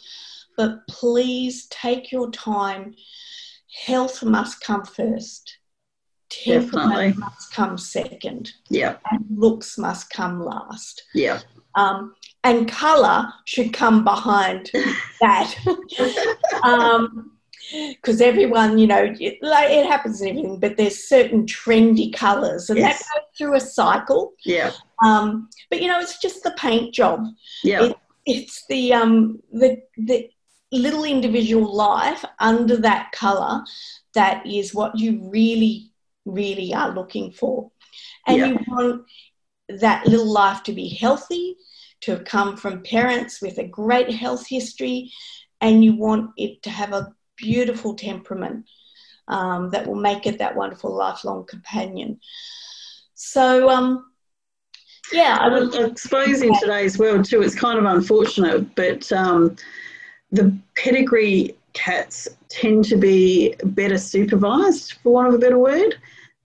But 0.56 0.88
please 0.88 1.67
take 1.67 2.12
your 2.12 2.32
time. 2.32 2.95
Health 3.86 4.23
must 4.23 4.62
come 4.62 4.86
first. 4.86 5.58
Temperament 6.29 6.89
Definitely. 6.89 7.13
must 7.19 7.53
come 7.53 7.77
second. 7.77 8.53
Yeah, 8.69 8.97
And 9.12 9.25
looks 9.36 9.77
must 9.77 10.10
come 10.10 10.39
last 10.39 11.03
yeah, 11.13 11.39
um, 11.75 12.15
and 12.43 12.67
colour 12.67 13.32
should 13.45 13.73
come 13.73 14.03
behind 14.03 14.71
that. 15.21 15.56
Because 17.73 18.21
everyone, 18.21 18.77
you 18.77 18.86
know, 18.88 19.13
it, 19.19 19.38
like, 19.41 19.69
it 19.71 19.86
happens 19.86 20.21
in 20.21 20.29
everything, 20.29 20.59
but 20.59 20.77
there's 20.77 21.07
certain 21.07 21.45
trendy 21.45 22.13
colours, 22.13 22.69
and 22.69 22.79
Yes. 22.79 22.99
that 22.99 23.09
goes 23.15 23.38
through 23.38 23.55
a 23.55 23.59
cycle. 23.59 24.33
yeah, 24.45 24.71
Um, 25.03 25.49
but 25.69 25.81
you 25.81 25.88
know, 25.88 25.99
it's 25.99 26.19
just 26.19 26.43
the 26.43 26.51
paint 26.51 26.93
job. 26.93 27.25
yeah, 27.63 27.83
It- 27.86 27.97
It's 28.25 28.65
the 28.69 28.93
um, 28.93 29.41
the 29.51 29.81
the 29.97 30.29
little 30.71 31.03
individual 31.03 31.67
life 31.75 32.23
under 32.39 32.77
that 32.77 33.12
colour 33.12 33.63
that 34.13 34.45
is 34.47 34.73
what 34.73 34.97
you 34.97 35.29
really, 35.29 35.91
really 36.25 36.73
are 36.73 36.93
looking 36.93 37.31
for, 37.31 37.69
and 38.27 38.38
Yeah. 38.38 38.47
you 38.47 38.59
want 38.67 39.01
that 39.67 40.05
little 40.07 40.31
life 40.31 40.63
to 40.63 40.71
be 40.73 40.88
healthy, 40.88 41.57
to 42.01 42.12
have 42.12 42.23
come 42.23 42.55
from 42.55 42.81
parents 42.83 43.41
with 43.41 43.57
a 43.57 43.67
great 43.67 44.09
health 44.12 44.45
history, 44.47 45.12
and 45.59 45.83
you 45.83 45.95
want 45.97 46.31
it 46.38 46.62
to 46.63 46.69
have 46.69 46.93
a 46.93 47.13
beautiful 47.37 47.95
temperament 47.95 48.65
um, 49.27 49.69
that 49.71 49.87
will 49.87 49.95
make 49.95 50.25
it 50.25 50.39
that 50.39 50.55
wonderful 50.55 50.93
lifelong 50.93 51.45
companion. 51.45 52.19
So, 53.13 53.69
um, 53.69 54.05
yeah, 55.11 55.37
I 55.39 55.49
would. 55.49 55.75
I 55.75 55.93
suppose 55.95 56.41
in 56.41 56.57
today's 56.59 56.97
world 56.97 57.25
too, 57.25 57.41
it's 57.41 57.55
kind 57.55 57.77
of 57.77 57.85
unfortunate, 57.85 58.73
but 58.75 59.11
um, 59.11 59.55
the 60.31 60.55
pedigree 60.75 61.55
cats 61.73 62.27
tend 62.49 62.85
to 62.85 62.95
be 62.97 63.55
better 63.63 63.97
supervised, 63.97 64.93
for 65.03 65.13
want 65.13 65.27
of 65.27 65.33
a 65.33 65.37
better 65.37 65.57
word, 65.57 65.95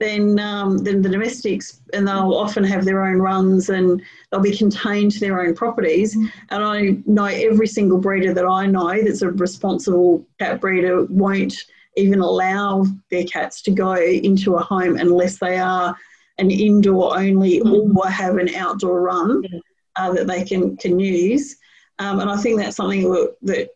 than 0.00 0.38
um, 0.38 0.78
than 0.78 1.02
the 1.02 1.08
domestics, 1.08 1.80
and 1.92 2.06
they'll 2.06 2.34
often 2.34 2.64
have 2.64 2.84
their 2.84 3.04
own 3.04 3.18
runs 3.18 3.68
and 3.68 4.00
they'll 4.30 4.40
be 4.40 4.56
contained 4.56 5.12
to 5.12 5.20
their 5.20 5.40
own 5.40 5.54
properties. 5.54 6.14
And 6.14 6.64
I 6.64 6.96
know 7.06 7.24
every 7.24 7.66
single 7.66 7.98
breeder 7.98 8.32
that 8.32 8.46
I 8.46 8.66
know 8.66 9.02
that's 9.02 9.22
a 9.22 9.30
responsible 9.30 10.24
cat 10.38 10.60
breeder 10.60 11.04
won't 11.06 11.54
even 11.96 12.20
allow 12.20 12.84
their 13.10 13.24
cats 13.24 13.60
to 13.62 13.72
go 13.72 13.96
into 13.96 14.54
a 14.54 14.62
home 14.62 14.96
unless 14.96 15.38
they 15.38 15.58
are 15.58 15.96
an 16.38 16.50
indoor 16.50 17.18
only 17.18 17.60
or 17.60 18.08
have 18.08 18.36
an 18.36 18.54
outdoor 18.54 19.00
run 19.00 19.42
uh, 19.96 20.12
that 20.12 20.28
they 20.28 20.44
can 20.44 20.76
can 20.76 21.00
use. 21.00 21.56
Um, 22.00 22.20
and 22.20 22.30
I 22.30 22.36
think 22.36 22.60
that's 22.60 22.76
something 22.76 23.10
that, 23.10 23.34
that, 23.42 23.70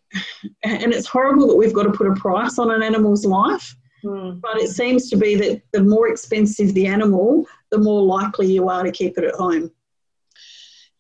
and 0.63 0.93
it's 0.93 1.09
horrible 1.09 1.49
that 1.49 1.57
we've 1.57 1.75
got 1.75 1.83
to 1.83 1.91
put 1.91 2.07
a 2.07 2.15
price 2.15 2.57
on 2.61 2.71
an 2.71 2.81
animal's 2.81 3.27
life. 3.27 3.75
Hmm. 4.03 4.38
But 4.41 4.59
it 4.59 4.71
seems 4.71 5.09
to 5.11 5.17
be 5.17 5.35
that 5.37 5.62
the 5.73 5.83
more 5.83 6.09
expensive 6.09 6.75
the 6.75 6.87
animal, 6.87 7.47
the 7.71 7.79
more 7.79 8.03
likely 8.03 8.53
you 8.53 8.69
are 8.69 8.83
to 8.83 8.91
keep 8.91 9.17
it 9.19 9.25
at 9.25 9.35
home. 9.35 9.71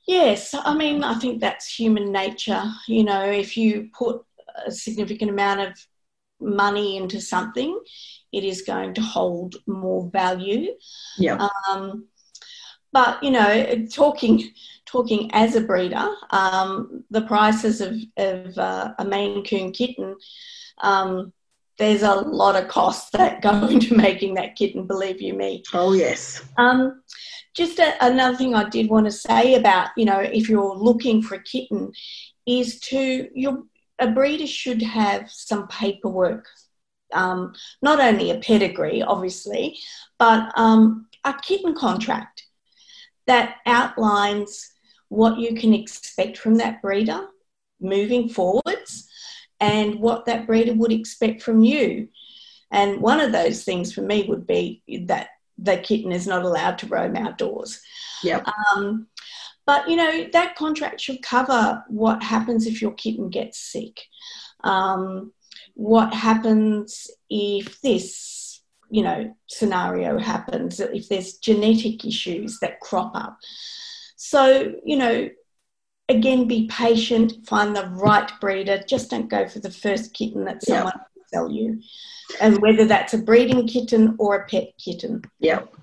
Yes, 0.06 0.54
I 0.54 0.74
mean, 0.74 1.04
I 1.04 1.14
think 1.14 1.40
that's 1.40 1.78
human 1.78 2.10
nature. 2.10 2.64
You 2.88 3.04
know, 3.04 3.24
if 3.24 3.56
you 3.56 3.88
put 3.92 4.24
a 4.66 4.70
significant 4.70 5.30
amount 5.30 5.60
of 5.60 5.86
money 6.40 6.96
into 6.96 7.20
something, 7.20 7.78
it 8.32 8.44
is 8.44 8.62
going 8.62 8.94
to 8.94 9.00
hold 9.00 9.56
more 9.66 10.10
value. 10.10 10.72
Yeah. 11.18 11.48
Um, 11.70 12.06
but 12.92 13.22
you 13.22 13.30
know, 13.30 13.86
talking 13.90 14.52
talking 14.86 15.30
as 15.32 15.56
a 15.56 15.60
breeder, 15.60 16.08
um, 16.30 17.04
the 17.10 17.22
prices 17.22 17.80
of, 17.80 17.94
of 18.16 18.58
uh, 18.58 18.92
a 18.98 19.04
Maine 19.04 19.44
Coon 19.44 19.72
kitten, 19.72 20.16
um, 20.82 21.32
there's 21.78 22.02
a 22.02 22.14
lot 22.14 22.56
of 22.56 22.68
costs 22.68 23.10
that 23.10 23.42
go 23.42 23.66
into 23.68 23.94
making 23.94 24.34
that 24.34 24.56
kitten. 24.56 24.86
Believe 24.86 25.20
you 25.20 25.34
me. 25.34 25.62
Oh 25.72 25.92
yes. 25.92 26.42
Um, 26.56 27.02
just 27.54 27.78
a, 27.78 27.94
another 28.04 28.36
thing 28.36 28.54
I 28.54 28.68
did 28.68 28.88
want 28.88 29.06
to 29.06 29.12
say 29.12 29.54
about, 29.54 29.90
you 29.96 30.04
know, 30.04 30.20
if 30.20 30.48
you're 30.48 30.74
looking 30.74 31.22
for 31.22 31.34
a 31.34 31.42
kitten, 31.42 31.92
is 32.46 32.80
to 32.80 33.28
your 33.34 33.62
a 33.98 34.10
breeder 34.10 34.46
should 34.46 34.82
have 34.82 35.30
some 35.30 35.68
paperwork, 35.68 36.46
um, 37.12 37.54
not 37.82 38.00
only 38.00 38.30
a 38.30 38.40
pedigree, 38.40 39.02
obviously, 39.02 39.78
but 40.18 40.50
um, 40.58 41.06
a 41.24 41.34
kitten 41.34 41.74
contract 41.74 42.44
that 43.26 43.56
outlines 43.66 44.70
what 45.08 45.38
you 45.38 45.54
can 45.54 45.72
expect 45.74 46.38
from 46.38 46.56
that 46.56 46.82
breeder 46.82 47.28
moving 47.80 48.28
forwards 48.28 49.08
and 49.62 50.00
what 50.00 50.26
that 50.26 50.46
breeder 50.46 50.74
would 50.74 50.92
expect 50.92 51.40
from 51.40 51.62
you. 51.62 52.08
And 52.72 53.00
one 53.00 53.20
of 53.20 53.30
those 53.30 53.62
things 53.62 53.92
for 53.92 54.02
me 54.02 54.26
would 54.28 54.44
be 54.46 54.82
that 55.06 55.28
the 55.56 55.76
kitten 55.76 56.10
is 56.10 56.26
not 56.26 56.42
allowed 56.42 56.78
to 56.78 56.88
roam 56.88 57.16
outdoors. 57.16 57.80
Yep. 58.24 58.46
Um, 58.74 59.06
but 59.64 59.88
you 59.88 59.94
know 59.94 60.26
that 60.32 60.56
contract 60.56 61.00
should 61.00 61.22
cover 61.22 61.84
what 61.86 62.22
happens 62.22 62.66
if 62.66 62.82
your 62.82 62.92
kitten 62.94 63.28
gets 63.30 63.58
sick. 63.60 64.00
Um, 64.64 65.32
what 65.74 66.12
happens 66.12 67.08
if 67.30 67.80
this, 67.82 68.62
you 68.90 69.04
know, 69.04 69.36
scenario 69.46 70.18
happens? 70.18 70.80
If 70.80 71.08
there's 71.08 71.34
genetic 71.34 72.04
issues 72.04 72.58
that 72.60 72.80
crop 72.80 73.14
up. 73.14 73.38
So 74.16 74.74
you 74.84 74.96
know, 74.96 75.28
again, 76.16 76.46
be 76.46 76.68
patient. 76.68 77.46
Find 77.46 77.74
the 77.74 77.86
right 77.86 78.30
breeder. 78.40 78.82
Just 78.86 79.10
don't 79.10 79.28
go 79.28 79.48
for 79.48 79.58
the 79.58 79.70
first 79.70 80.14
kitten 80.14 80.44
that 80.44 80.62
Yeah. 80.66 80.76
someone 80.76 81.00
will 81.14 81.24
sell 81.32 81.50
you, 81.50 81.80
and 82.40 82.60
whether 82.60 82.84
that's 82.84 83.14
a 83.14 83.18
breeding 83.18 83.66
kitten 83.66 84.14
or 84.18 84.36
a 84.36 84.46
pet 84.46 84.72
kitten. 84.78 85.22
Yep. 85.40 85.74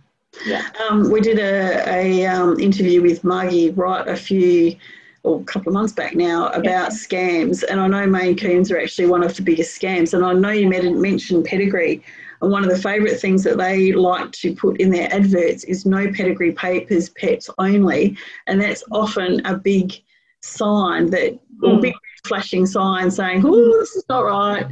Yeah. 0.46 0.64
Um, 0.90 1.12
we 1.12 1.22
did 1.22 1.40
a, 1.40 1.90
a 1.90 2.26
um, 2.28 2.60
interview 2.60 3.02
with 3.02 3.24
Margie 3.24 3.72
Wright 3.72 4.08
a 4.08 4.16
few 4.16 4.76
or 5.24 5.42
a 5.42 5.44
couple 5.44 5.70
of 5.70 5.74
months 5.74 5.92
back 5.92 6.16
now 6.16 6.48
about 6.50 6.64
yeah. 6.64 6.88
scams, 6.88 7.64
and 7.70 7.80
I 7.80 7.88
know 7.88 8.06
Maine 8.06 8.38
Coons 8.38 8.72
are 8.72 8.80
actually 8.80 9.08
one 9.08 9.24
of 9.24 9.36
the 9.36 9.42
biggest 9.42 9.80
scams. 9.80 10.14
And 10.14 10.24
I 10.24 10.34
know 10.34 10.52
you 10.52 10.70
mentioned 10.70 11.46
pedigree, 11.46 12.02
and 12.42 12.52
one 12.52 12.64
of 12.64 12.70
the 12.70 12.78
favourite 12.78 13.20
things 13.20 13.44
that 13.44 13.58
they 13.58 13.92
like 13.92 14.32
to 14.34 14.56
put 14.56 14.80
in 14.80 14.92
their 14.92 15.12
adverts 15.14 15.66
is 15.66 15.86
no 15.86 16.12
pedigree 16.12 16.54
papers, 16.54 17.10
pets 17.10 17.50
only, 17.58 18.18
and 18.48 18.62
that's 18.62 18.84
often 18.92 19.46
a 19.46 19.58
big 19.58 19.94
sign 20.42 21.08
that 21.12 21.34
mm. 21.34 21.78
or 21.78 21.82
big 21.82 21.94
flashing 22.26 22.66
sign 22.66 23.12
saying, 23.12 23.44
"Oh, 23.46 23.80
this 23.80 23.96
is 23.96 24.06
not 24.10 24.22
right." 24.22 24.66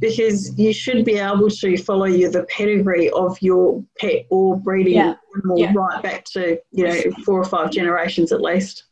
because 0.00 0.58
you 0.58 0.72
should 0.72 1.04
be 1.04 1.18
able 1.18 1.50
to 1.50 1.76
follow 1.76 2.06
you 2.06 2.30
the 2.30 2.44
pedigree 2.44 3.10
of 3.10 3.40
your 3.42 3.84
pet 3.98 4.26
or 4.30 4.56
breeding 4.56 4.94
yeah. 4.94 5.14
animal 5.36 5.58
yeah. 5.58 5.72
right 5.74 6.02
back 6.02 6.24
to 6.24 6.58
you 6.72 6.84
know 6.84 7.00
four 7.24 7.38
or 7.38 7.44
five 7.44 7.70
generations 7.70 8.32
at 8.32 8.40
least. 8.40 8.84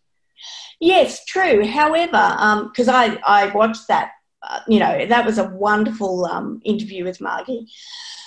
Yes, 0.81 1.25
true. 1.25 1.67
However, 1.67 2.67
because 2.69 2.88
um, 2.88 2.95
I 2.95 3.19
I 3.27 3.47
watched 3.55 3.88
that, 3.88 4.12
uh, 4.43 4.61
you 4.69 4.79
know, 4.79 5.07
that 5.07 5.27
was 5.27 5.38
a 5.38 5.49
wonderful 5.49 6.27
um, 6.27 6.61
interview 6.64 7.05
with 7.05 7.21
Margie. 7.21 7.67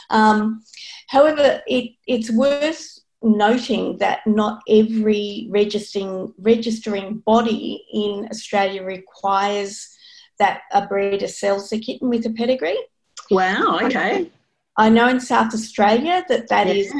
Um, 0.10 0.64
however, 1.08 1.62
it 1.68 1.92
it's 2.08 2.32
worth 2.32 3.00
noting 3.24 3.98
that 4.00 4.26
not 4.26 4.62
every 4.68 5.48
registering 5.50 6.34
registering 6.40 7.20
body 7.20 7.86
in 7.94 8.28
Australia 8.32 8.84
requires 8.84 9.88
that 10.40 10.62
a 10.72 10.88
breeder 10.88 11.28
sells 11.28 11.72
a 11.72 11.80
kitten 11.80 12.10
with 12.10 12.26
a 12.26 12.32
pedigree. 12.32 12.80
Wow, 13.30 13.80
okay. 13.84 14.30
I 14.78 14.90
know 14.90 15.08
in 15.08 15.20
South 15.20 15.54
Australia 15.54 16.24
that 16.30 16.48
that 16.50 16.68
yeah. 16.68 16.74
is, 16.74 16.94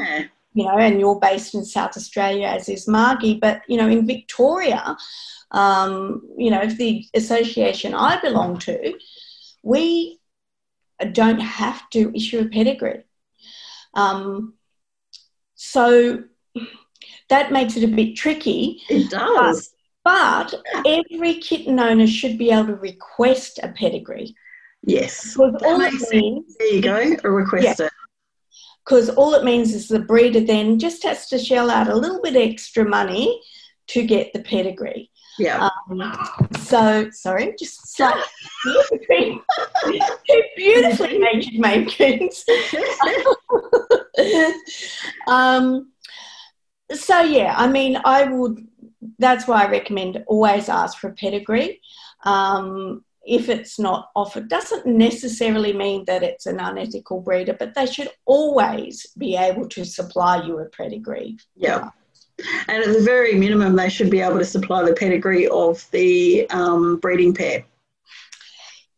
you 0.54 0.64
know, 0.64 0.78
and 0.78 1.00
you're 1.00 1.18
based 1.18 1.54
in 1.54 1.64
South 1.64 1.96
Australia, 1.96 2.46
as 2.46 2.68
is 2.68 2.86
Margie, 2.86 3.38
but, 3.38 3.62
you 3.66 3.76
know, 3.76 3.88
in 3.88 4.06
Victoria, 4.06 4.96
um, 5.50 6.22
you 6.36 6.50
know, 6.50 6.60
if 6.62 6.76
the 6.76 7.04
association 7.14 7.94
I 7.94 8.20
belong 8.20 8.58
to, 8.60 8.94
we 9.62 10.20
don't 11.12 11.40
have 11.40 11.88
to 11.90 12.14
issue 12.14 12.40
a 12.40 12.44
pedigree. 12.46 13.04
Um, 13.94 14.54
so 15.64 16.24
that 17.28 17.52
makes 17.52 17.76
it 17.76 17.84
a 17.84 17.88
bit 17.88 18.16
tricky. 18.16 18.82
It 18.88 19.10
does. 19.10 19.72
But 20.04 20.52
every 20.84 21.34
kitten 21.34 21.78
owner 21.78 22.08
should 22.08 22.36
be 22.36 22.50
able 22.50 22.66
to 22.66 22.74
request 22.74 23.60
a 23.62 23.68
pedigree. 23.68 24.34
Yes. 24.82 25.36
all 25.38 25.54
it 25.80 26.10
means, 26.10 26.56
there 26.56 26.74
you 26.74 26.82
go, 26.82 27.16
a 27.22 27.30
request 27.30 27.78
yeah, 27.78 27.88
Because 28.84 29.08
all 29.10 29.34
it 29.34 29.44
means 29.44 29.72
is 29.72 29.86
the 29.86 30.00
breeder 30.00 30.40
then 30.40 30.80
just 30.80 31.04
has 31.04 31.28
to 31.28 31.38
shell 31.38 31.70
out 31.70 31.86
a 31.86 31.94
little 31.94 32.20
bit 32.20 32.34
extra 32.34 32.84
money 32.84 33.40
to 33.86 34.04
get 34.04 34.32
the 34.32 34.40
pedigree. 34.40 35.11
Yeah. 35.38 35.68
Um, 35.90 36.12
so, 36.58 37.10
sorry, 37.10 37.54
just 37.58 37.94
slightly 37.96 38.22
beautifully 40.56 41.18
natured 41.18 41.54
Maine 41.54 41.88
Coons. 41.90 42.44
um, 45.26 45.90
so, 46.92 47.20
yeah, 47.22 47.54
I 47.56 47.66
mean, 47.66 47.98
I 48.04 48.24
would 48.24 48.66
that's 49.18 49.46
why 49.46 49.64
I 49.64 49.70
recommend 49.70 50.22
always 50.26 50.68
ask 50.68 50.98
for 50.98 51.08
a 51.08 51.14
pedigree. 51.14 51.80
Um, 52.24 53.04
if 53.24 53.48
it's 53.48 53.78
not 53.78 54.10
offered, 54.16 54.48
doesn't 54.48 54.86
necessarily 54.86 55.72
mean 55.72 56.04
that 56.06 56.22
it's 56.22 56.46
an 56.46 56.58
unethical 56.58 57.20
breeder, 57.20 57.54
but 57.56 57.74
they 57.74 57.86
should 57.86 58.10
always 58.24 59.06
be 59.16 59.36
able 59.36 59.68
to 59.68 59.84
supply 59.84 60.42
you 60.44 60.58
a 60.58 60.66
pedigree. 60.66 61.38
Yeah. 61.56 61.90
And 62.68 62.84
at 62.84 62.92
the 62.92 63.02
very 63.02 63.34
minimum, 63.34 63.76
they 63.76 63.88
should 63.88 64.10
be 64.10 64.20
able 64.20 64.38
to 64.38 64.44
supply 64.44 64.84
the 64.84 64.94
pedigree 64.94 65.48
of 65.48 65.86
the 65.90 66.48
um, 66.50 66.98
breeding 66.98 67.34
pair. 67.34 67.64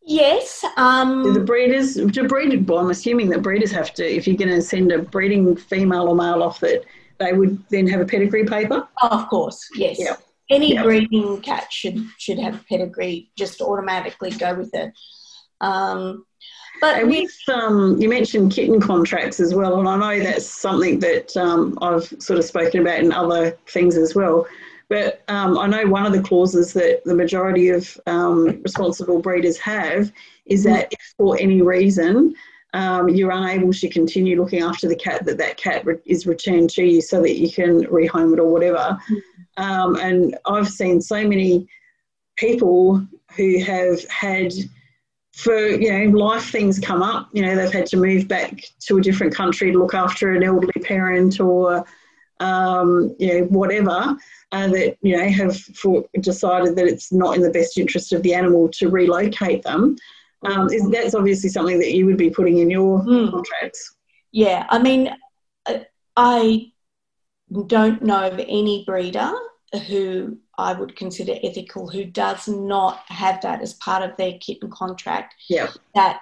Yes. 0.07 0.63
Um, 0.77 1.23
do 1.23 1.33
the 1.33 1.39
breeders, 1.39 1.95
do 1.95 2.27
breed, 2.27 2.67
well, 2.67 2.79
I'm 2.79 2.91
assuming 2.91 3.29
that 3.29 3.41
breeders 3.41 3.71
have 3.71 3.93
to, 3.95 4.05
if 4.05 4.27
you're 4.27 4.37
going 4.37 4.49
to 4.49 4.61
send 4.61 4.91
a 4.91 4.99
breeding 4.99 5.55
female 5.55 6.07
or 6.07 6.15
male 6.15 6.43
off 6.43 6.59
that 6.59 6.83
they 7.17 7.33
would 7.33 7.63
then 7.69 7.87
have 7.87 8.01
a 8.01 8.05
pedigree 8.05 8.45
paper? 8.45 8.87
Of 9.01 9.27
course, 9.29 9.67
yes. 9.75 9.97
Yeah. 9.99 10.15
Any 10.49 10.73
yeah. 10.73 10.83
breeding 10.83 11.41
cat 11.41 11.73
should 11.73 12.05
should 12.19 12.37
have 12.37 12.55
a 12.55 12.63
pedigree, 12.69 13.31
just 13.35 13.61
automatically 13.61 14.29
go 14.29 14.53
with 14.53 14.75
it. 14.75 14.93
Um, 15.59 16.25
but 16.81 16.99
and 16.99 17.09
with, 17.09 17.35
um, 17.53 17.99
you 17.99 18.09
mentioned 18.09 18.51
kitten 18.51 18.79
contracts 18.79 19.39
as 19.39 19.53
well, 19.53 19.79
and 19.79 19.87
I 19.87 19.97
know 19.97 20.23
that's 20.23 20.45
something 20.45 20.99
that 20.99 21.35
um, 21.37 21.77
I've 21.81 22.05
sort 22.19 22.39
of 22.39 22.45
spoken 22.45 22.81
about 22.81 22.99
in 22.99 23.11
other 23.11 23.57
things 23.67 23.97
as 23.97 24.15
well. 24.15 24.45
But 24.87 25.23
um, 25.27 25.57
I 25.57 25.65
know 25.65 25.87
one 25.87 26.05
of 26.05 26.13
the 26.13 26.21
clauses 26.21 26.73
that 26.73 27.03
the 27.05 27.15
majority 27.15 27.69
of 27.69 27.99
um, 28.05 28.61
responsible 28.61 29.19
breeders 29.19 29.57
have 29.57 30.11
is 30.45 30.63
that 30.65 30.89
if 30.91 31.13
for 31.17 31.37
any 31.39 31.63
reason 31.63 32.35
um, 32.75 33.09
you're 33.09 33.31
unable 33.31 33.73
to 33.73 33.89
continue 33.89 34.39
looking 34.39 34.61
after 34.61 34.87
the 34.87 34.95
cat, 34.95 35.25
that 35.25 35.37
that 35.37 35.57
cat 35.57 35.85
re- 35.85 35.97
is 36.05 36.27
returned 36.27 36.69
to 36.71 36.83
you 36.83 37.01
so 37.01 37.21
that 37.21 37.35
you 37.35 37.51
can 37.51 37.85
rehome 37.85 38.33
it 38.33 38.39
or 38.39 38.51
whatever. 38.51 38.99
Mm-hmm. 39.09 39.63
Um, 39.63 39.95
and 39.95 40.37
I've 40.45 40.67
seen 40.67 41.01
so 41.01 41.25
many 41.27 41.67
people 42.35 43.07
who 43.35 43.63
have 43.63 44.07
had, 44.09 44.53
for 45.35 45.67
you 45.67 45.91
know, 45.91 46.17
life 46.17 46.49
things 46.49 46.79
come 46.79 47.03
up. 47.03 47.29
You 47.33 47.41
know, 47.41 47.55
they've 47.55 47.71
had 47.71 47.85
to 47.87 47.97
move 47.97 48.27
back 48.27 48.63
to 48.87 48.97
a 48.97 49.01
different 49.01 49.35
country 49.35 49.71
to 49.71 49.77
look 49.77 49.93
after 49.93 50.31
an 50.31 50.43
elderly 50.43 50.71
parent 50.81 51.39
or 51.39 51.85
um, 52.39 53.15
you 53.19 53.27
know, 53.27 53.45
whatever, 53.45 54.17
uh, 54.51 54.67
that, 54.67 54.97
you 55.01 55.15
know, 55.15 55.27
have 55.27 55.57
for, 55.57 56.05
decided 56.19 56.75
that 56.75 56.87
it's 56.87 57.11
not 57.11 57.35
in 57.35 57.41
the 57.41 57.49
best 57.49 57.77
interest 57.77 58.13
of 58.13 58.23
the 58.23 58.33
animal 58.33 58.69
to 58.69 58.89
relocate 58.89 59.63
them. 59.63 59.95
Um, 60.43 60.69
is, 60.71 60.89
that's 60.89 61.15
obviously 61.15 61.49
something 61.49 61.79
that 61.79 61.93
you 61.93 62.05
would 62.05 62.17
be 62.17 62.29
putting 62.29 62.59
in 62.59 62.69
your 62.69 63.01
mm. 63.03 63.31
contracts. 63.31 63.95
Yeah, 64.31 64.65
I 64.69 64.79
mean, 64.79 65.15
uh, 65.65 65.79
I 66.15 66.71
don't 67.67 68.01
know 68.03 68.27
of 68.27 68.39
any 68.39 68.83
breeder 68.85 69.31
who 69.87 70.37
I 70.57 70.73
would 70.73 70.95
consider 70.95 71.35
ethical 71.43 71.87
who 71.89 72.05
does 72.05 72.47
not 72.47 73.03
have 73.07 73.41
that 73.41 73.61
as 73.61 73.73
part 73.75 74.03
of 74.03 74.15
their 74.17 74.37
kitten 74.39 74.69
contract. 74.69 75.35
Yeah. 75.49 75.69
That 75.93 76.19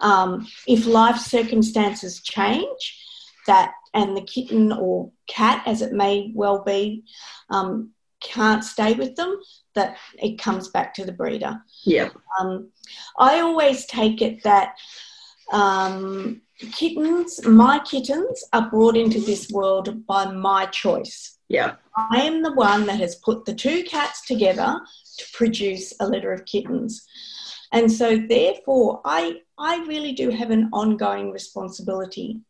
um, 0.00 0.46
if 0.66 0.86
life 0.86 1.18
circumstances 1.18 2.20
change, 2.20 3.00
that 3.46 3.72
and 3.92 4.16
the 4.16 4.22
kitten 4.22 4.72
or 4.72 5.10
cat, 5.28 5.62
as 5.66 5.82
it 5.82 5.92
may 5.92 6.32
well 6.34 6.62
be, 6.64 7.04
um, 7.50 7.90
can't 8.20 8.64
stay 8.64 8.94
with 8.94 9.14
them, 9.16 9.40
that 9.74 9.96
it 10.18 10.38
comes 10.38 10.68
back 10.68 10.94
to 10.94 11.04
the 11.04 11.12
breeder. 11.12 11.62
Yeah. 11.84 12.08
Um, 12.40 12.70
I 13.18 13.40
always 13.40 13.86
take 13.86 14.22
it 14.22 14.42
that 14.42 14.76
um, 15.52 16.40
kittens, 16.72 17.44
my 17.46 17.78
kittens, 17.80 18.44
are 18.52 18.70
brought 18.70 18.96
into 18.96 19.20
this 19.20 19.50
world 19.50 20.06
by 20.06 20.30
my 20.30 20.66
choice. 20.66 21.33
Yeah. 21.48 21.74
I 21.96 22.22
am 22.22 22.42
the 22.42 22.54
one 22.54 22.86
that 22.86 23.00
has 23.00 23.16
put 23.16 23.44
the 23.44 23.54
two 23.54 23.84
cats 23.84 24.26
together 24.26 24.80
to 25.18 25.24
produce 25.32 25.92
a 26.00 26.06
litter 26.06 26.32
of 26.32 26.44
kittens. 26.46 27.06
And 27.72 27.90
so, 27.90 28.16
therefore, 28.16 29.00
I, 29.04 29.40
I 29.58 29.84
really 29.86 30.12
do 30.12 30.30
have 30.30 30.50
an 30.50 30.68
ongoing 30.72 31.30
responsibility 31.30 32.40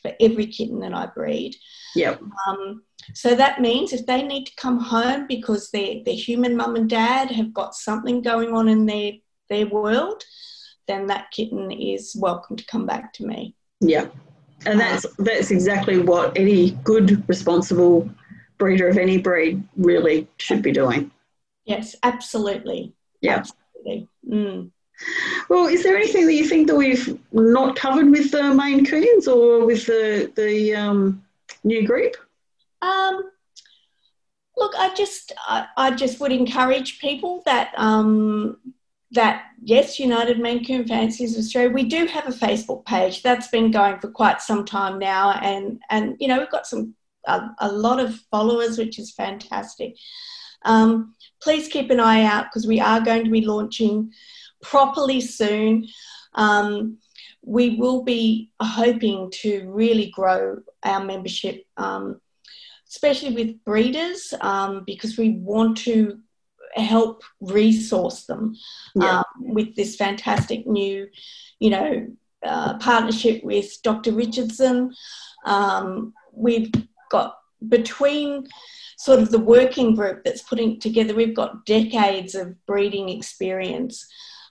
for 0.00 0.12
every 0.20 0.46
kitten 0.46 0.80
that 0.80 0.94
I 0.94 1.06
breed. 1.06 1.56
Yeah. 1.94 2.16
Um, 2.48 2.82
so 3.14 3.34
that 3.34 3.60
means 3.60 3.92
if 3.92 4.06
they 4.06 4.22
need 4.22 4.46
to 4.46 4.56
come 4.56 4.78
home 4.78 5.26
because 5.26 5.70
their, 5.70 6.02
their 6.04 6.14
human 6.14 6.56
mum 6.56 6.76
and 6.76 6.88
dad 6.88 7.30
have 7.30 7.52
got 7.52 7.74
something 7.74 8.22
going 8.22 8.54
on 8.54 8.68
in 8.68 8.86
their, 8.86 9.12
their 9.48 9.66
world, 9.66 10.24
then 10.88 11.06
that 11.06 11.30
kitten 11.30 11.70
is 11.70 12.16
welcome 12.18 12.56
to 12.56 12.66
come 12.66 12.86
back 12.86 13.12
to 13.14 13.26
me. 13.26 13.54
Yeah. 13.80 14.08
And 14.64 14.78
that's 14.78 15.04
that's 15.18 15.50
exactly 15.50 15.98
what 15.98 16.36
any 16.38 16.70
good 16.84 17.28
responsible 17.28 18.08
breeder 18.62 18.88
of 18.88 18.96
any 18.96 19.18
breed 19.18 19.60
really 19.76 20.28
should 20.38 20.62
be 20.62 20.70
doing. 20.70 21.10
Yes, 21.64 21.96
absolutely. 22.04 22.92
Yeah. 23.20 23.38
Absolutely. 23.38 24.08
Mm. 24.28 24.70
Well, 25.48 25.66
is 25.66 25.82
there 25.82 25.96
anything 25.96 26.26
that 26.26 26.34
you 26.34 26.46
think 26.46 26.68
that 26.68 26.76
we've 26.76 27.18
not 27.32 27.74
covered 27.74 28.08
with 28.08 28.30
the 28.30 28.54
Maine 28.54 28.86
Coons 28.86 29.26
or 29.26 29.66
with 29.66 29.86
the 29.86 30.30
the 30.36 30.76
um, 30.76 31.24
new 31.64 31.84
group? 31.84 32.14
Um, 32.82 33.30
look, 34.56 34.74
I 34.78 34.94
just 34.94 35.32
I, 35.48 35.66
I, 35.76 35.90
just 35.90 36.20
would 36.20 36.30
encourage 36.30 37.00
people 37.00 37.42
that 37.46 37.72
um, 37.76 38.58
that 39.10 39.46
yes, 39.60 39.98
United 39.98 40.38
Maine 40.38 40.64
Coon 40.64 40.86
Fanciers 40.86 41.36
Australia, 41.36 41.70
we 41.70 41.82
do 41.82 42.06
have 42.06 42.28
a 42.28 42.38
Facebook 42.46 42.84
page 42.84 43.22
that's 43.22 43.48
been 43.48 43.72
going 43.72 43.98
for 43.98 44.08
quite 44.08 44.40
some 44.40 44.64
time 44.64 45.00
now, 45.00 45.32
and 45.42 45.80
and 45.90 46.16
you 46.20 46.28
know 46.28 46.38
we've 46.38 46.50
got 46.50 46.68
some 46.68 46.94
a, 47.26 47.48
a 47.58 47.72
lot 47.72 48.00
of 48.00 48.14
followers, 48.30 48.78
which 48.78 48.98
is 48.98 49.12
fantastic. 49.12 49.96
Um, 50.64 51.14
please 51.42 51.68
keep 51.68 51.90
an 51.90 52.00
eye 52.00 52.24
out 52.24 52.46
because 52.46 52.66
we 52.66 52.80
are 52.80 53.00
going 53.00 53.24
to 53.24 53.30
be 53.30 53.44
launching 53.44 54.12
properly 54.62 55.20
soon. 55.20 55.88
Um, 56.34 56.98
we 57.44 57.76
will 57.76 58.04
be 58.04 58.52
hoping 58.60 59.30
to 59.42 59.68
really 59.68 60.10
grow 60.10 60.58
our 60.84 61.04
membership, 61.04 61.64
um, 61.76 62.20
especially 62.88 63.34
with 63.34 63.64
breeders, 63.64 64.32
um, 64.40 64.84
because 64.86 65.18
we 65.18 65.30
want 65.30 65.78
to 65.78 66.20
help 66.74 67.22
resource 67.40 68.24
them 68.24 68.54
yeah. 68.94 69.18
um, 69.18 69.24
with 69.38 69.74
this 69.76 69.96
fantastic 69.96 70.66
new, 70.66 71.08
you 71.58 71.70
know, 71.70 72.06
uh, 72.44 72.78
partnership 72.78 73.42
with 73.44 73.82
Dr. 73.82 74.12
Richardson. 74.12 74.94
Um, 75.44 76.14
we've 76.32 76.70
got 77.12 77.36
between 77.68 78.46
sort 78.98 79.20
of 79.20 79.30
the 79.30 79.38
working 79.38 79.94
group 79.94 80.24
that's 80.24 80.42
putting 80.42 80.80
together, 80.80 81.14
we've 81.14 81.36
got 81.36 81.64
decades 81.66 82.34
of 82.34 82.54
breeding 82.66 83.08
experience. 83.08 84.06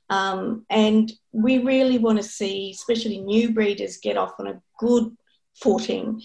Um, 0.09 0.65
and 0.69 1.11
we 1.31 1.59
really 1.59 1.97
want 1.97 2.17
to 2.17 2.23
see, 2.23 2.71
especially 2.71 3.19
new 3.19 3.53
breeders, 3.53 3.97
get 3.97 4.17
off 4.17 4.33
on 4.39 4.47
a 4.47 4.61
good 4.77 5.15
footing. 5.55 6.21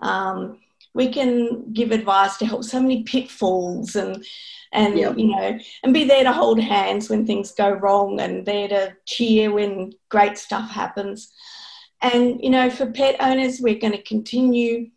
Um, 0.00 0.58
we 0.94 1.08
can 1.12 1.72
give 1.72 1.92
advice 1.92 2.36
to 2.38 2.46
help 2.46 2.64
so 2.64 2.80
many 2.80 3.04
pitfalls 3.04 3.94
and 3.94 4.24
and 4.72 4.98
yep. 4.98 5.16
you 5.16 5.28
know 5.28 5.58
and 5.82 5.94
be 5.94 6.04
there 6.04 6.24
to 6.24 6.32
hold 6.32 6.60
hands 6.60 7.08
when 7.08 7.24
things 7.24 7.52
go 7.52 7.70
wrong 7.70 8.20
and 8.20 8.44
there 8.44 8.68
to 8.68 8.94
cheer 9.06 9.52
when 9.52 9.92
great 10.08 10.36
stuff 10.36 10.68
happens 10.70 11.32
and 12.02 12.40
you 12.42 12.50
know 12.50 12.68
for 12.68 12.90
pet 12.90 13.16
owners 13.20 13.60
we're 13.60 13.78
going 13.78 13.92
to 13.92 14.02
continue 14.02 14.90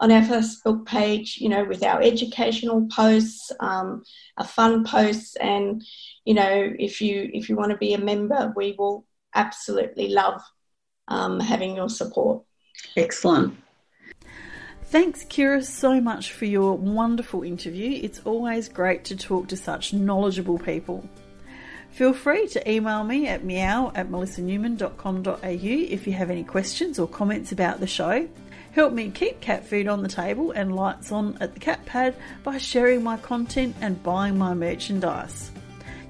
on 0.00 0.12
our 0.12 0.22
Facebook 0.22 0.86
page, 0.86 1.38
you 1.40 1.48
know, 1.48 1.64
with 1.64 1.82
our 1.82 2.00
educational 2.00 2.86
posts, 2.88 3.50
um, 3.60 4.04
our 4.36 4.46
fun 4.46 4.84
posts, 4.84 5.36
and 5.36 5.82
you 6.24 6.34
know, 6.34 6.72
if 6.78 7.00
you 7.00 7.30
if 7.32 7.48
you 7.48 7.56
want 7.56 7.72
to 7.72 7.78
be 7.78 7.94
a 7.94 7.98
member, 7.98 8.52
we 8.56 8.74
will 8.78 9.04
absolutely 9.34 10.08
love 10.08 10.40
um, 11.08 11.40
having 11.40 11.76
your 11.76 11.88
support. 11.88 12.44
Excellent. 12.96 13.56
Thanks, 14.84 15.24
Kyra, 15.24 15.62
so 15.62 16.00
much 16.00 16.32
for 16.32 16.46
your 16.46 16.74
wonderful 16.74 17.42
interview. 17.42 18.00
It's 18.02 18.20
always 18.24 18.70
great 18.70 19.04
to 19.04 19.16
talk 19.16 19.48
to 19.48 19.56
such 19.56 19.92
knowledgeable 19.92 20.58
people. 20.58 21.06
Feel 21.90 22.14
free 22.14 22.46
to 22.48 22.70
email 22.70 23.04
me 23.04 23.26
at 23.26 23.44
meow 23.44 23.92
at 23.94 24.08
melissanewman.com.au 24.08 25.36
if 25.42 26.06
you 26.06 26.12
have 26.14 26.30
any 26.30 26.44
questions 26.44 26.98
or 26.98 27.06
comments 27.06 27.52
about 27.52 27.80
the 27.80 27.86
show. 27.86 28.28
Help 28.78 28.92
me 28.92 29.10
keep 29.10 29.40
cat 29.40 29.66
food 29.66 29.88
on 29.88 30.02
the 30.02 30.08
table 30.08 30.52
and 30.52 30.76
lights 30.76 31.10
on 31.10 31.36
at 31.40 31.52
the 31.52 31.58
cat 31.58 31.84
pad 31.84 32.14
by 32.44 32.58
sharing 32.58 33.02
my 33.02 33.16
content 33.16 33.74
and 33.80 34.00
buying 34.04 34.38
my 34.38 34.54
merchandise. 34.54 35.50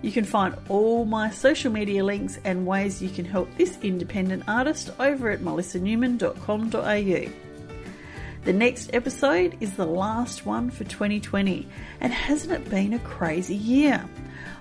You 0.02 0.12
can 0.12 0.26
find 0.26 0.54
all 0.68 1.06
my 1.06 1.30
social 1.30 1.72
media 1.72 2.04
links 2.04 2.38
and 2.44 2.66
ways 2.66 3.00
you 3.00 3.08
can 3.08 3.24
help 3.24 3.48
this 3.56 3.78
independent 3.80 4.42
artist 4.46 4.90
over 5.00 5.30
at 5.30 5.40
melissanewman.com.au. 5.40 7.32
The 8.44 8.52
next 8.52 8.90
episode 8.92 9.56
is 9.60 9.72
the 9.72 9.86
last 9.86 10.44
one 10.44 10.68
for 10.68 10.84
2020, 10.84 11.66
and 12.02 12.12
hasn't 12.12 12.52
it 12.52 12.68
been 12.68 12.92
a 12.92 12.98
crazy 12.98 13.56
year? 13.56 14.04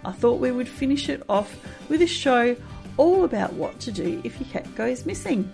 I 0.05 0.13
thought 0.13 0.39
we 0.39 0.53
would 0.53 0.69
finish 0.69 1.09
it 1.09 1.23
off 1.27 1.53
with 1.89 2.01
a 2.01 2.07
show 2.07 2.55
all 2.95 3.25
about 3.25 3.51
what 3.51 3.81
to 3.81 3.91
do 3.91 4.21
if 4.23 4.39
your 4.39 4.47
cat 4.49 4.75
goes 4.75 5.05
missing. 5.05 5.51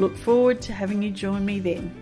Look 0.00 0.16
forward 0.16 0.62
to 0.62 0.72
having 0.72 1.02
you 1.02 1.10
join 1.10 1.44
me 1.44 1.60
then. 1.60 1.99